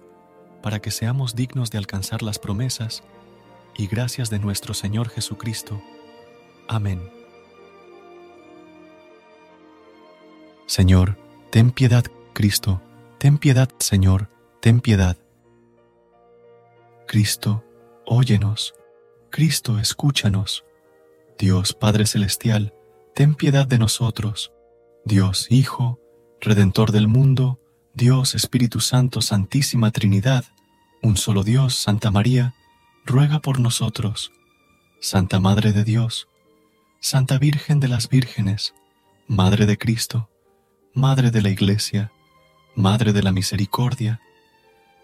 para 0.63 0.81
que 0.81 0.91
seamos 0.91 1.35
dignos 1.35 1.71
de 1.71 1.79
alcanzar 1.79 2.23
las 2.23 2.39
promesas 2.39 3.03
y 3.79 3.87
gracias 3.87 4.29
de 4.29 4.41
nuestro 4.41 4.75
Señor 4.75 5.09
Jesucristo. 5.09 5.81
Amén. 6.69 7.18
Señor, 10.69 11.17
ten 11.51 11.71
piedad, 11.71 12.05
Cristo, 12.35 12.83
ten 13.17 13.39
piedad, 13.39 13.71
Señor, 13.79 14.29
ten 14.61 14.83
piedad. 14.83 15.17
Cristo, 17.07 17.65
óyenos. 18.05 18.75
Cristo, 19.31 19.79
escúchanos. 19.79 20.67
Dios 21.39 21.73
Padre 21.73 22.05
Celestial, 22.05 22.75
ten 23.15 23.35
piedad 23.35 23.67
de 23.67 23.79
nosotros. 23.79 24.53
Dios 25.07 25.47
Hijo, 25.51 26.01
Redentor 26.39 26.93
del 26.93 27.09
mundo, 27.09 27.59
Dios 27.95 28.35
Espíritu 28.35 28.81
Santo, 28.81 29.23
Santísima 29.23 29.91
Trinidad, 29.91 30.45
un 31.03 31.17
solo 31.17 31.45
Dios, 31.45 31.77
Santa 31.77 32.11
María, 32.11 32.55
ruega 33.07 33.41
por 33.41 33.59
nosotros. 33.59 34.33
Santa 35.01 35.41
Madre 35.41 35.73
de 35.73 35.85
Dios, 35.85 36.29
Santa 37.01 37.39
Virgen 37.39 37.81
de 37.81 37.89
las 37.89 38.11
Vírgenes, 38.11 38.75
Madre 39.29 39.65
de 39.65 39.79
Cristo, 39.79 40.29
Madre 40.95 41.31
de 41.31 41.43
la 41.43 41.51
Iglesia, 41.51 42.11
Madre 42.75 43.13
de 43.13 43.23
la 43.23 43.31
Misericordia, 43.31 44.21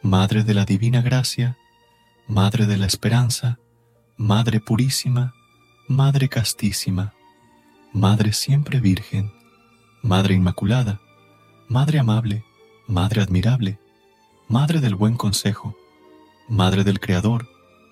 Madre 0.02 0.42
de 0.42 0.54
la 0.54 0.64
Divina 0.64 1.02
Gracia, 1.02 1.56
Madre 2.26 2.66
de 2.66 2.76
la 2.76 2.86
Esperanza, 2.86 3.58
Madre 4.16 4.60
Purísima, 4.60 5.34
Madre 5.86 6.28
Castísima, 6.28 7.12
Madre 7.92 8.32
Siempre 8.32 8.80
Virgen, 8.80 9.30
Madre 10.02 10.34
Inmaculada, 10.34 11.00
Madre 11.68 11.98
Amable, 11.98 12.44
Madre 12.86 13.20
Admirable, 13.20 13.78
Madre 14.48 14.80
del 14.80 14.94
Buen 14.94 15.16
Consejo, 15.16 15.76
Madre 16.48 16.84
del 16.84 16.98
Creador, 16.98 17.48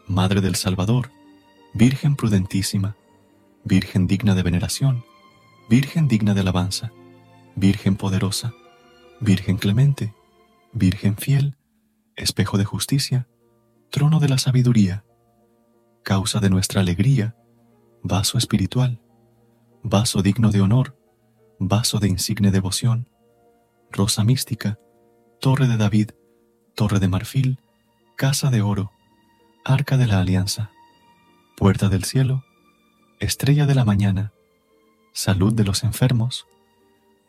Madre 0.09 0.41
del 0.41 0.57
Salvador, 0.57 1.11
Virgen 1.75 2.17
prudentísima, 2.17 2.97
Virgen 3.65 4.07
digna 4.07 4.35
de 4.35 4.43
veneración, 4.43 5.05
Virgen 5.69 6.09
digna 6.09 6.35
de 6.35 6.41
alabanza, 6.41 6.91
Virgen 7.55 7.97
poderosa, 7.97 8.55
Virgen 9.21 9.59
clemente, 9.59 10.15
Virgen 10.73 11.17
fiel, 11.17 11.57
espejo 12.17 12.57
de 12.57 12.65
justicia, 12.65 13.29
trono 13.91 14.21
de 14.21 14.29
la 14.29 14.39
sabiduría, 14.39 15.05
causa 16.03 16.41
de 16.41 16.51
nuestra 16.51 16.81
alegría, 16.81 17.37
vaso 18.03 18.39
espiritual, 18.39 19.01
vaso 19.83 20.23
digno 20.23 20.51
de 20.51 20.63
honor, 20.63 20.99
vaso 21.59 21.99
de 21.99 22.09
insigne 22.09 22.51
devoción, 22.51 23.09
rosa 23.91 24.25
mística, 24.25 24.79
torre 25.41 25.69
de 25.69 25.77
David, 25.77 26.13
torre 26.75 27.01
de 27.01 27.09
marfil, 27.09 27.61
casa 28.17 28.51
de 28.51 28.63
oro, 28.63 28.93
arca 29.65 29.97
de 29.99 30.07
la 30.07 30.21
alianza, 30.21 30.71
puerta 31.57 31.89
del 31.89 32.05
cielo, 32.05 32.45
estrella 33.21 33.67
de 33.67 33.75
la 33.75 33.85
mañana, 33.85 34.33
salud 35.13 35.53
de 35.53 35.65
los 35.65 35.85
enfermos, 35.85 36.47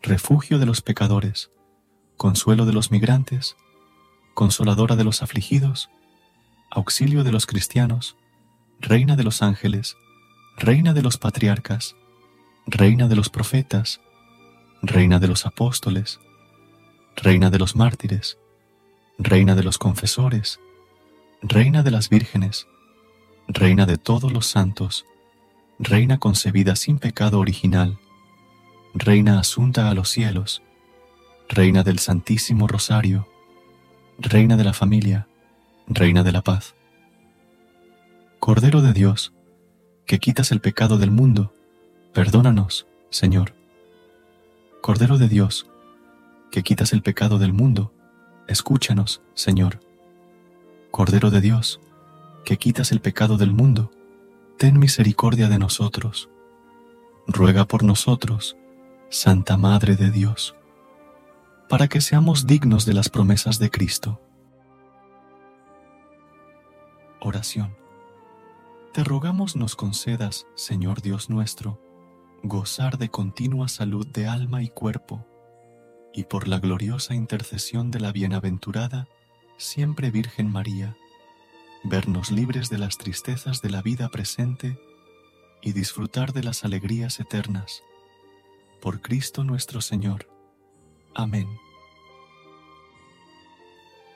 refugio 0.03 0.59
de 0.59 0.67
los 0.67 0.81
pecadores, 0.81 1.49
consuelo 2.17 2.65
de 2.65 2.73
los 2.73 2.91
migrantes, 2.91 3.55
consoladora 4.35 4.95
de 4.95 5.03
los 5.03 5.23
afligidos, 5.23 5.89
auxilio 6.69 7.23
de 7.23 7.31
los 7.31 7.47
cristianos, 7.47 8.15
reina 8.79 9.15
de 9.15 9.23
los 9.23 9.41
ángeles, 9.41 9.95
reina 10.57 10.93
de 10.93 11.01
los 11.01 11.17
patriarcas, 11.17 11.95
reina 12.67 13.07
de 13.07 13.15
los 13.15 13.29
profetas, 13.29 14.01
Reina 14.85 15.17
de 15.17 15.29
los 15.29 15.45
apóstoles, 15.45 16.19
Reina 17.15 17.49
de 17.49 17.57
los 17.57 17.77
mártires, 17.77 18.37
Reina 19.17 19.55
de 19.55 19.63
los 19.63 19.77
confesores, 19.77 20.59
Reina 21.41 21.83
de 21.83 21.91
las 21.91 22.09
vírgenes, 22.09 22.67
Reina 23.47 23.85
de 23.85 23.97
todos 23.97 24.33
los 24.33 24.45
santos, 24.45 25.05
Reina 25.79 26.17
concebida 26.17 26.75
sin 26.75 26.99
pecado 26.99 27.39
original, 27.39 27.97
Reina 28.95 29.39
asunta 29.39 29.89
a 29.89 29.95
los 29.95 30.09
cielos, 30.09 30.61
Reina 31.49 31.81
del 31.81 31.97
Santísimo 31.97 32.67
Rosario, 32.67 33.27
Reina 34.19 34.55
de 34.55 34.63
la 34.63 34.73
familia, 34.73 35.27
Reina 35.87 36.21
de 36.21 36.31
la 36.31 36.43
paz. 36.43 36.75
Cordero 38.39 38.83
de 38.83 38.93
Dios, 38.93 39.33
que 40.05 40.19
quitas 40.19 40.51
el 40.51 40.61
pecado 40.61 40.99
del 40.99 41.09
mundo, 41.09 41.55
perdónanos, 42.13 42.85
Señor. 43.09 43.55
Cordero 44.79 45.17
de 45.17 45.27
Dios, 45.27 45.65
que 46.51 46.61
quitas 46.61 46.93
el 46.93 47.01
pecado 47.01 47.39
del 47.39 47.51
mundo, 47.51 47.91
escúchanos, 48.47 49.23
Señor. 49.33 49.79
Cordero 50.91 51.31
de 51.31 51.41
Dios, 51.41 51.81
que 52.45 52.57
quitas 52.57 52.91
el 52.91 53.01
pecado 53.01 53.37
del 53.37 53.53
mundo, 53.53 53.89
ten 54.59 54.77
misericordia 54.77 55.49
de 55.49 55.57
nosotros. 55.57 56.29
Ruega 57.25 57.65
por 57.65 57.81
nosotros, 57.81 58.55
Santa 59.15 59.57
Madre 59.57 59.95
de 59.95 60.09
Dios, 60.09 60.55
para 61.69 61.87
que 61.87 62.01
seamos 62.01 62.47
dignos 62.47 62.83
de 62.87 62.95
las 62.95 63.09
promesas 63.09 63.59
de 63.59 63.69
Cristo. 63.69 64.19
Oración. 67.21 67.77
Te 68.91 69.03
rogamos 69.03 69.55
nos 69.55 69.75
concedas, 69.75 70.47
Señor 70.55 71.03
Dios 71.03 71.29
nuestro, 71.29 71.79
gozar 72.41 72.97
de 72.97 73.09
continua 73.09 73.67
salud 73.67 74.07
de 74.07 74.25
alma 74.25 74.63
y 74.63 74.69
cuerpo, 74.69 75.27
y 76.11 76.23
por 76.23 76.47
la 76.47 76.57
gloriosa 76.57 77.13
intercesión 77.13 77.91
de 77.91 77.99
la 77.99 78.11
bienaventurada, 78.11 79.07
siempre 79.57 80.09
Virgen 80.09 80.51
María, 80.51 80.97
vernos 81.83 82.31
libres 82.31 82.71
de 82.71 82.79
las 82.79 82.97
tristezas 82.97 83.61
de 83.61 83.69
la 83.69 83.83
vida 83.83 84.09
presente 84.09 84.79
y 85.61 85.73
disfrutar 85.73 86.33
de 86.33 86.41
las 86.41 86.65
alegrías 86.65 87.19
eternas. 87.19 87.83
Por 88.83 89.01
Cristo 89.01 89.45
nuestro 89.45 89.79
Señor. 89.79 90.29
Amén. 91.15 91.47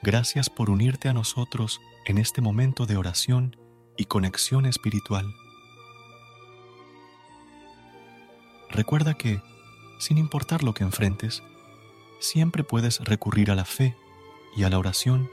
Gracias 0.02 0.50
por 0.50 0.68
unirte 0.68 1.08
a 1.08 1.14
nosotros 1.14 1.80
en 2.04 2.18
este 2.18 2.42
momento 2.42 2.84
de 2.84 2.98
oración 2.98 3.56
y 3.96 4.04
conexión 4.04 4.66
espiritual. 4.66 5.34
Recuerda 8.68 9.14
que, 9.14 9.40
sin 9.98 10.18
importar 10.18 10.62
lo 10.62 10.74
que 10.74 10.84
enfrentes, 10.84 11.42
siempre 12.20 12.62
puedes 12.62 13.00
recurrir 13.00 13.50
a 13.50 13.54
la 13.54 13.64
fe 13.64 13.96
y 14.54 14.64
a 14.64 14.68
la 14.68 14.78
oración 14.78 15.30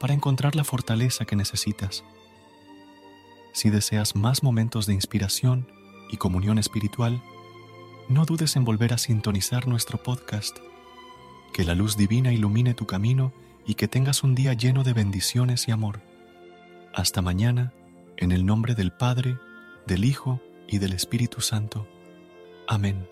para 0.00 0.14
encontrar 0.14 0.56
la 0.56 0.64
fortaleza 0.64 1.26
que 1.26 1.36
necesitas. 1.36 2.04
Si 3.52 3.68
deseas 3.68 4.16
más 4.16 4.42
momentos 4.42 4.86
de 4.86 4.94
inspiración 4.94 5.70
y 6.10 6.16
comunión 6.16 6.58
espiritual, 6.58 7.22
no 8.08 8.24
dudes 8.24 8.56
en 8.56 8.64
volver 8.64 8.92
a 8.92 8.98
sintonizar 8.98 9.68
nuestro 9.68 10.02
podcast. 10.02 10.58
Que 11.52 11.64
la 11.64 11.74
luz 11.74 11.96
divina 11.96 12.32
ilumine 12.32 12.74
tu 12.74 12.86
camino 12.86 13.32
y 13.66 13.74
que 13.74 13.88
tengas 13.88 14.22
un 14.22 14.34
día 14.34 14.52
lleno 14.54 14.84
de 14.84 14.92
bendiciones 14.92 15.68
y 15.68 15.70
amor. 15.70 16.00
Hasta 16.94 17.22
mañana, 17.22 17.72
en 18.16 18.32
el 18.32 18.44
nombre 18.44 18.74
del 18.74 18.92
Padre, 18.92 19.38
del 19.86 20.04
Hijo 20.04 20.40
y 20.66 20.78
del 20.78 20.92
Espíritu 20.92 21.40
Santo. 21.40 21.86
Amén. 22.66 23.11